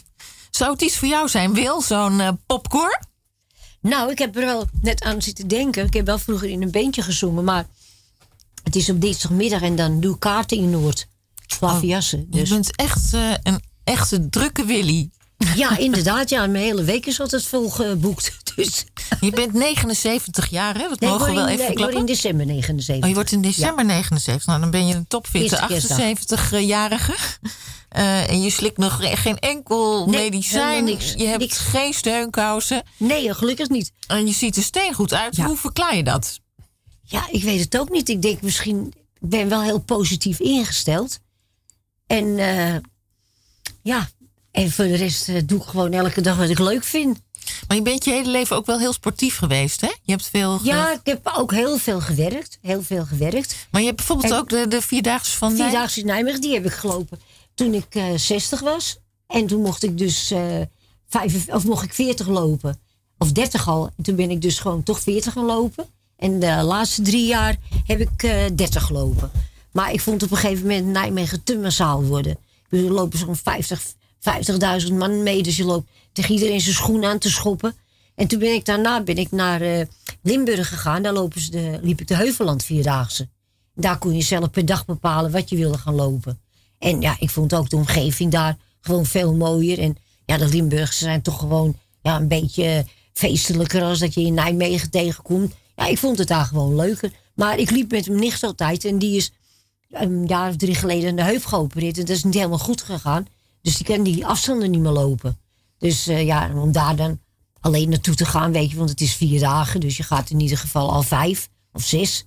[0.50, 1.80] Zou het iets voor jou zijn, Wil?
[1.80, 3.11] Zo'n eh, popcorn?
[3.82, 5.86] Nou, ik heb er wel net aan zitten denken.
[5.86, 7.66] Ik heb wel vroeger in een beentje gezongen, maar
[8.62, 11.06] het is op dinsdagmiddag en dan doe ik kaarten in Noord.
[11.58, 12.26] Klaviassen.
[12.30, 15.10] Je bent echt eh, een echte drukke Willy.
[15.56, 16.28] Ja, inderdaad.
[16.30, 18.32] Ja, mijn hele week is altijd vol geboekt.
[18.56, 18.84] Dus.
[19.20, 20.88] Je bent 79 jaar, hè?
[20.88, 21.98] Dat Nee, mogen we wel in- even ik word klappen.
[21.98, 23.02] in december 79.
[23.04, 24.46] Oh, je wordt in december 79.
[24.46, 26.48] Nou, dan ben je een topfitte Eerste kerstdag.
[26.50, 27.14] 78-jarige.
[27.92, 30.84] Eh, en je slikt nog geen enkel Nee, medicijn.
[30.84, 31.12] niks.
[31.16, 32.82] Je hebt geen steunkousen.
[32.96, 33.92] Nee, gelukkig niet.
[34.06, 35.36] En je ziet er steengoed uit.
[35.36, 36.40] Hoe verklaar je dat?
[37.02, 38.08] Ja, ik weet het ook niet.
[38.08, 38.86] Ik denk misschien,
[39.20, 41.18] ik ben wel heel positief ingesteld.
[42.06, 42.74] En eh,
[43.82, 44.08] ja,
[44.50, 47.18] en voor de rest eh, doe ik gewoon elke dag wat ik leuk vind.
[47.68, 49.86] Maar je bent je hele leven ook wel heel sportief geweest, hè?
[50.02, 50.60] Je hebt veel...
[50.62, 52.58] Ja, ik heb ook heel veel gewerkt.
[52.60, 53.66] Heel veel gewerkt.
[53.70, 55.70] Maar je hebt bijvoorbeeld En- ook de, de Vierdaagse van Nijmegen.
[55.70, 57.20] Vierdaagse in Nijmegen, die heb ik gelopen
[57.62, 58.98] toen ik eh 60 was.
[59.26, 60.60] En toen mocht ik dus eh,
[61.08, 62.80] vijf, of mocht ik 40 lopen.
[63.18, 63.90] Of 30 al.
[63.96, 65.86] En toen ben ik dus gewoon toch 40 gaan lopen.
[66.16, 67.56] En de laatste drie jaar
[67.86, 69.30] heb ik eh 30 gelopen.
[69.72, 72.36] Maar ik vond op een gegeven moment Nijmegen te massaal worden.
[72.68, 73.82] Bedoel, Er lopen zo'n 50
[74.86, 75.42] 50.000 man mee.
[75.42, 77.74] Dus je loopt tegen iedereen zijn schoen aan te schoppen.
[78.14, 79.86] En toen ben ik daarna ben ik naar eh,
[80.22, 81.02] Limburg gegaan.
[81.02, 83.28] Daar lopen ze de, liep ik de Heuvelland Vierdaagse.
[83.74, 86.41] Daar kon je zelf per dag bepalen wat je wilde gaan lopen.
[86.82, 89.78] En ja, ik vond ook de omgeving daar gewoon veel mooier.
[89.78, 94.34] En ja, de Limburgse zijn toch gewoon ja, een beetje feestelijker als dat je in
[94.34, 95.54] Nijmegen tegenkomt.
[95.76, 97.12] Ja, ik vond het daar gewoon leuker.
[97.34, 99.32] Maar ik liep met mijn nicht altijd en die is
[99.90, 101.98] een jaar of drie geleden aan de heup geopereerd.
[101.98, 103.26] En dat is niet helemaal goed gegaan.
[103.60, 105.38] Dus die kan die afstanden niet meer lopen.
[105.78, 107.20] Dus eh, ja, om daar dan
[107.60, 109.80] alleen naartoe te gaan, weet je, want het is vier dagen.
[109.80, 112.24] Dus je gaat in ieder geval al vijf of zes.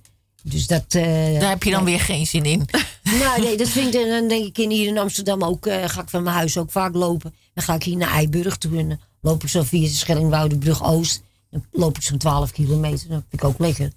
[0.48, 0.84] Dus dat...
[0.88, 2.68] eh, Daar heb je dan weer geen zin in.
[3.20, 6.02] nou, nee, dat vind ik, dan denk ik in, hier in Amsterdam ook, eh, ga
[6.02, 7.34] ik van mijn huis ook vaak lopen.
[7.54, 10.84] Dan ga ik hier naar Eiburg toe en dan loop ik zo via de Schellingwoudebrug
[10.84, 11.22] Oost.
[11.50, 13.90] Dan loop ik zo'n 12 kilometer, dat vind ik ook lekker.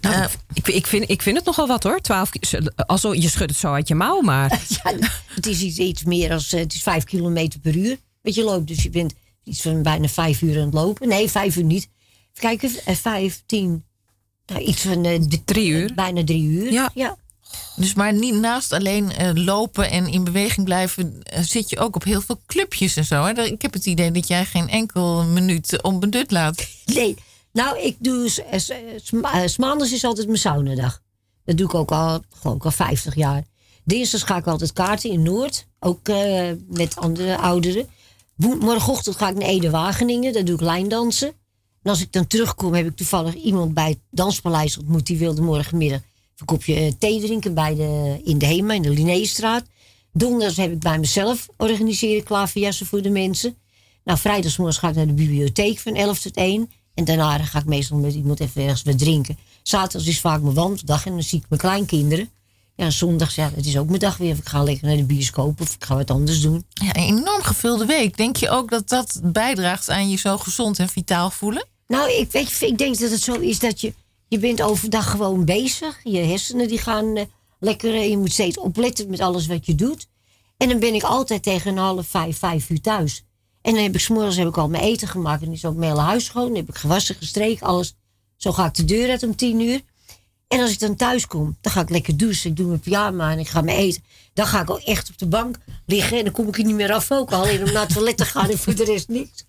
[0.00, 2.00] Nou, ik, ik, vind, ik vind het nogal wat hoor.
[2.00, 4.60] 12, ki- also, je schudt het zo uit je mouw, maar.
[4.84, 4.92] Ja,
[5.34, 8.42] het is iets, iets meer als, eh, het is 5 kilometer per uur wat je
[8.44, 8.66] loopt.
[8.68, 11.08] Dus je bent iets van bijna 5 uur aan het lopen.
[11.08, 11.88] Nee, 5 uur niet.
[12.34, 13.84] Even kijken, eh, 5, 10,
[14.46, 15.94] nou, iets van eh, drie uur.
[15.94, 16.72] Bijna drie uur.
[16.72, 16.90] Ja.
[16.94, 17.16] ja.
[17.76, 21.96] Dus maar niet naast alleen eh, lopen en in beweging blijven, eh, zit je ook
[21.96, 23.24] op heel veel clubjes en zo.
[23.24, 23.42] Hè?
[23.42, 26.66] Ik heb het idee dat jij geen enkel minuut onbenut laat.
[26.84, 27.14] Nee,
[27.52, 28.28] nou, ik doe.
[28.28, 31.02] s- s- s- ma- 's maandags is altijd mijn saunadag.
[31.44, 33.42] Dat doe ik ook al, geloof ik, al 50 jaar.
[33.84, 35.66] Dinsdags ga ik altijd kaarten in Noord.
[35.80, 36.00] Ook
[36.68, 37.88] met andere ouderen.
[38.36, 40.32] Morgenochtend ga ik naar Ede-Wageningen.
[40.32, 41.32] Daar doe ik lijndansen.
[41.86, 45.06] En als ik dan terugkom, heb ik toevallig iemand bij het Danspaleis ontmoet.
[45.06, 46.00] Die wilde morgenmiddag
[46.36, 49.64] een kopje eh, thee drinken bij de, in de Hema, in de Linnéestraat.
[50.12, 53.56] Donderdags heb ik bij mezelf organiseren klaverjassen voor de mensen.
[54.04, 56.70] Nou, vrijdagsmorgens ga ik naar de bibliotheek van 11 tot 1.
[56.94, 59.38] En daarna ga ik meestal met iemand even ergens wat drinken.
[59.62, 62.30] Zaterdags is vaak mijn wandeldag en dan zie ik mijn kleinkinderen.
[62.76, 64.32] Ja, en zondags, ja, het is ook mijn dag weer.
[64.32, 66.64] Of ik ga lekker naar de bioscoop of ik ga wat anders doen.
[66.68, 68.16] Ja, een enorm gevulde week.
[68.16, 71.74] Denk je ook dat dat bijdraagt aan je zo gezond en vitaal voelen?
[71.86, 73.94] Nou, ik, weet, ik denk dat het zo is dat je...
[74.28, 76.00] Je bent overdag gewoon bezig.
[76.04, 77.24] Je hersenen die gaan eh,
[77.58, 77.94] lekker...
[77.94, 80.08] eh, je moet steeds opletten met alles wat je doet.
[80.56, 83.24] En dan ben ik altijd tegen een half vijf, vijf uur thuis.
[83.62, 85.42] En dan heb ik s'morgens heb ik al mijn eten gemaakt.
[85.42, 86.46] En is ook mijn hele huis schoon.
[86.46, 87.94] Dan heb ik gewassen, gestreken, alles.
[88.36, 89.80] Zo ga ik de deur uit om tien uur.
[90.48, 92.50] En als ik dan thuis kom, dan ga ik lekker douchen.
[92.50, 94.02] Ik doe mijn pyjama en ik ga mijn eten.
[94.32, 96.18] Dan ga ik ook echt op de bank liggen.
[96.18, 97.32] En dan kom ik er niet meer af ook.
[97.32, 99.44] Alleen om naar het toilet te gaan en voor de rest niks.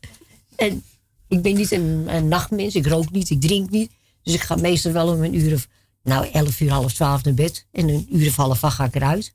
[0.56, 0.84] En
[1.28, 2.76] ik ben niet een, een nachtmens.
[2.76, 3.92] Ik rook niet, ik drink niet.
[4.24, 5.68] Dus ik ga meestal wel om een uur of...
[6.04, 7.66] Nou, elf uur, half twaalf naar bed.
[7.72, 9.34] En een uur of half acht ga ik eruit.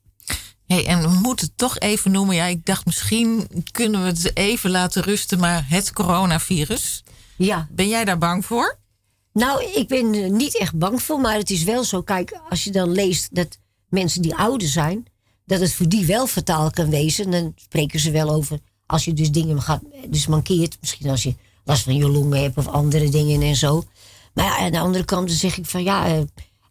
[0.65, 2.35] Hey, en we moeten het toch even noemen.
[2.35, 7.03] Ja, ik dacht misschien kunnen we het even laten rusten, maar het coronavirus.
[7.37, 7.67] Ja.
[7.71, 8.77] Ben jij daar bang voor?
[9.33, 12.01] Nou, ik ben er niet echt bang voor, maar het is wel zo.
[12.01, 13.57] Kijk, als je dan leest dat
[13.89, 15.05] mensen die ouder zijn,
[15.45, 17.31] dat het voor die wel fataal kan wezen.
[17.31, 20.77] Dan spreken ze wel over als je dus dingen gaat, dus mankeert.
[20.79, 23.83] Misschien als je last van je longen hebt of andere dingen en zo.
[24.33, 26.21] Maar ja, aan de andere kant dan zeg ik van ja, eh,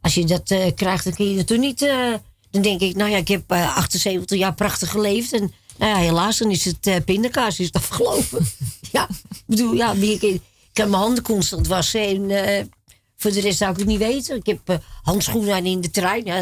[0.00, 1.82] als je dat eh, krijgt, dan kun je het toch niet.
[1.82, 2.14] eh,
[2.50, 5.32] dan denk ik, nou ja, ik heb eh, 78 jaar prachtig geleefd.
[5.32, 8.46] En nou ja, helaas, dan is het pindakaas is het afgelopen.
[8.92, 10.40] ja, ik bedoel, ja, ik, ik
[10.72, 12.30] kan mijn handen constant wassen.
[12.30, 12.70] En
[13.16, 14.36] voor de rest zou ik het niet weten.
[14.36, 16.24] Ik heb handschoenen aan in de trein.
[16.24, 16.36] Ja,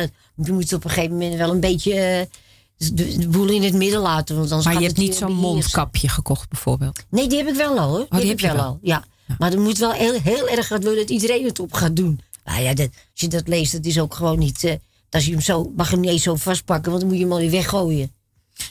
[0.44, 2.28] je moet op een gegeven moment wel een beetje
[2.88, 4.36] de, de boel in het midden laten.
[4.36, 7.04] Want anders Maar je hebt niet zo'n mondkapje gekocht, bijvoorbeeld.
[7.10, 8.06] Nee, die heb ik wel al hoor.
[8.10, 8.64] die die heb ik je wel wel.
[8.64, 8.78] al.
[8.82, 9.04] Ja.
[9.38, 12.20] Maar er moet wel heel, heel erg gaat worden dat iedereen het op gaat doen.
[12.44, 14.64] Nou ja, dat, als je dat leest, dat is ook gewoon niet.
[14.64, 14.74] eh,
[15.10, 17.24] als je hem zo, mag je hem niet eens zo vastpakken, want dan moet je
[17.24, 18.12] hem alweer weggooien.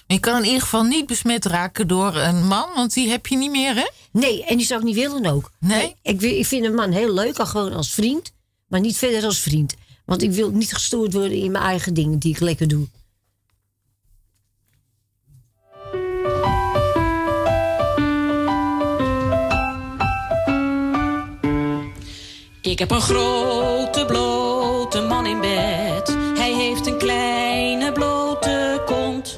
[0.07, 3.37] Je kan in ieder geval niet besmet raken door een man, want die heb je
[3.37, 3.87] niet meer, hè?
[4.11, 5.51] Nee, en die zou ik niet willen ook.
[5.59, 5.95] Nee?
[6.01, 8.31] Ik, ik vind een man heel leuk, al gewoon als vriend,
[8.67, 9.73] maar niet verder als vriend.
[10.05, 12.87] Want ik wil niet gestoord worden in mijn eigen dingen die ik lekker doe.
[22.79, 26.17] Ik heb een grote blote man in bed.
[26.37, 29.35] Hij heeft een kleine blote kont.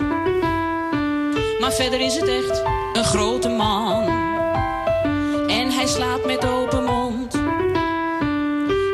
[1.60, 2.64] Maar verder is het echt
[2.94, 4.04] een grote man.
[5.48, 7.34] En hij slaat met open mond.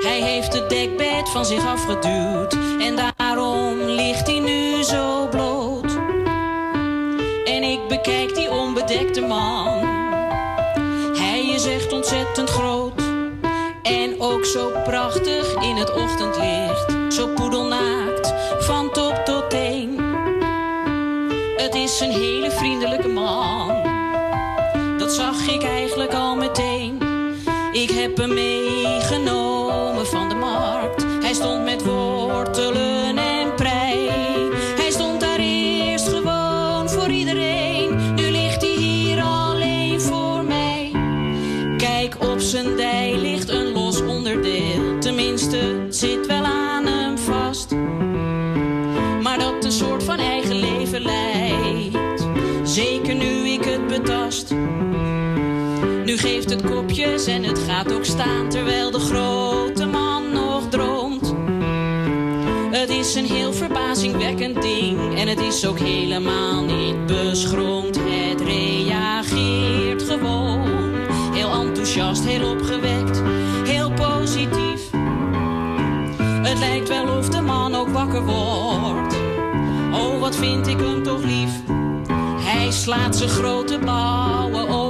[0.03, 2.57] Hij heeft het dekbed van zich afgeduwd.
[2.79, 5.97] En daarom ligt hij nu zo bloot.
[7.45, 9.85] En ik bekijk die onbedekte man.
[11.17, 12.66] Hij is echt ontzettend groot.
[14.31, 17.13] Ook zo prachtig in het ochtendlicht.
[17.13, 19.99] Zo poedelnaakt, van top tot teen.
[21.55, 23.75] Het is een hele vriendelijke man.
[24.97, 27.01] Dat zag ik eigenlijk al meteen.
[27.71, 29.36] Ik heb hem meegenomen
[56.69, 61.33] kopjes en het gaat ook staan terwijl de grote man nog droomt.
[62.71, 67.99] Het is een heel verbazingwekkend ding en het is ook helemaal niet beschroomd.
[67.99, 70.95] Het reageert gewoon
[71.33, 73.21] heel enthousiast, heel opgewekt,
[73.65, 74.89] heel positief.
[76.41, 79.15] Het lijkt wel of de man ook wakker wordt.
[79.93, 81.51] Oh, wat vind ik hem toch lief.
[82.39, 84.86] Hij slaat zijn grote blauwe ogen op.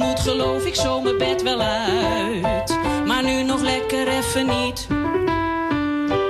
[0.00, 2.78] moet geloof ik zo mijn bed wel uit.
[3.06, 4.86] Maar nu nog lekker even niet.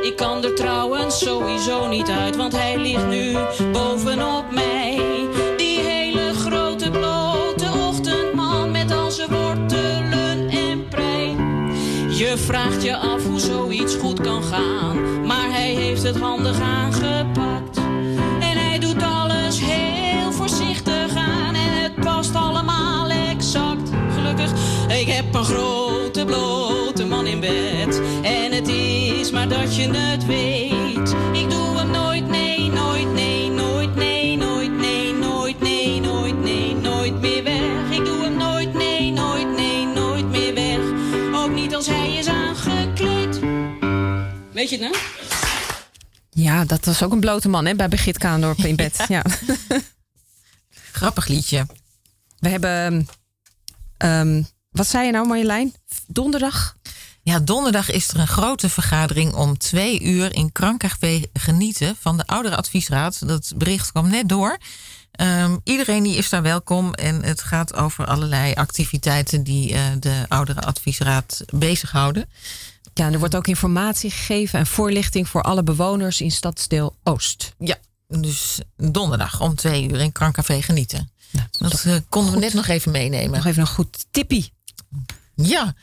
[0.02, 3.36] Ik kan er trouwens sowieso niet uit, want hij ligt nu
[3.72, 5.00] bovenop mij.
[5.56, 11.36] Die hele grote blote ochtendman met al zijn wortelen en prei.
[12.08, 17.69] Je vraagt je af hoe zoiets goed kan gaan, maar hij heeft het handig aangepakt.
[24.88, 28.00] Ik heb een grote blote man in bed.
[28.22, 31.14] En het is maar dat je het weet.
[31.32, 36.74] Ik doe hem nooit, nee, nooit, nee, nooit, nee, nooit, nee, nooit, nee, nooit, nee,
[36.74, 37.98] nooit meer weg.
[37.98, 40.78] Ik doe hem nooit, nee, nooit, nee, nooit meer weg.
[41.34, 43.40] Ook niet als hij is aangekleed.
[44.52, 44.96] Weet je het nou?
[46.30, 49.04] Ja, dat was ook een blote man hè, bij Begit Kaandorp in bed.
[49.08, 49.24] Ja.
[50.92, 51.66] Grappig liedje.
[52.38, 53.08] We hebben
[54.00, 55.74] ehm, wat zei je nou Marjolein?
[56.06, 56.76] Donderdag?
[57.22, 62.26] Ja, donderdag is er een grote vergadering om twee uur in Krankcafé Genieten van de
[62.26, 63.28] Ouderenadviesraad.
[63.28, 64.58] Dat bericht kwam net door.
[65.10, 70.24] Ehm, iedereen die is daar welkom en het gaat over allerlei activiteiten die eh, de
[70.28, 72.28] Ouderenadviesraad bezighouden.
[72.94, 77.54] Ja, er wordt ook informatie gegeven en voorlichting voor alle bewoners in Stadsdeel Oost.
[77.58, 77.76] Ja,
[78.08, 81.10] dus donderdag om twee uur in Krankcafé Genieten.
[81.58, 83.30] Dat eh, konden we net nog even meenemen.
[83.30, 84.52] Nog even een goed tippie.
[85.34, 85.74] Ja.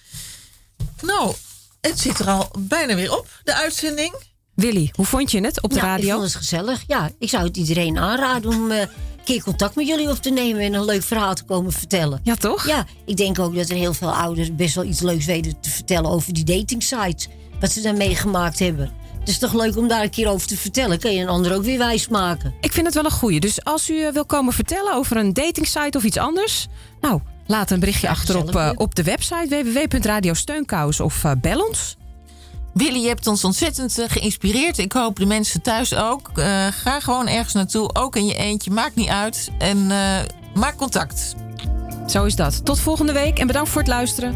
[1.02, 1.36] Nou,
[1.82, 4.16] het zit er al bijna weer op, de uitzending.
[4.54, 6.08] Willy, hoe vond je het op de Ja, radio?
[6.08, 6.84] Ik vond het gezellig.
[6.88, 8.89] Ja, ik zou het iedereen aanraden om eh, een
[9.24, 12.20] keer contact met jullie op te nemen en een leuk verhaal te komen vertellen.
[12.24, 12.68] Ja, toch?
[12.68, 15.70] Ja, ik denk ook dat er heel veel ouders best wel iets leuks weten te
[15.70, 17.28] vertellen over die datingsites.
[17.60, 18.91] Wat ze daar meegemaakt hebben.
[19.28, 21.00] Het is toch leuk om daar een keer over te vertellen.
[21.00, 22.54] Kan je een ander ook weer wijs maken.
[22.62, 23.40] Ik vind het wel een goeie.
[23.40, 26.68] Dus als u eh, wil komen vertellen over een datingsite of iets anders...
[27.02, 31.98] nou, laat een berichtje achter op, eh, op de website www.radiosteunkous of eh, bel ons.
[32.78, 34.78] Willy, je hebt ons ontzettend geïnspireerd.
[34.78, 36.30] Ik hoop de mensen thuis ook.
[36.36, 38.72] Eh, ga gewoon ergens naartoe, ook in je eentje.
[38.72, 39.52] Maakt niet uit.
[39.58, 40.20] En eh,
[40.54, 41.36] maak contact.
[42.08, 42.66] Zo is dat.
[42.66, 44.36] Tot volgende week en bedankt voor het luisteren.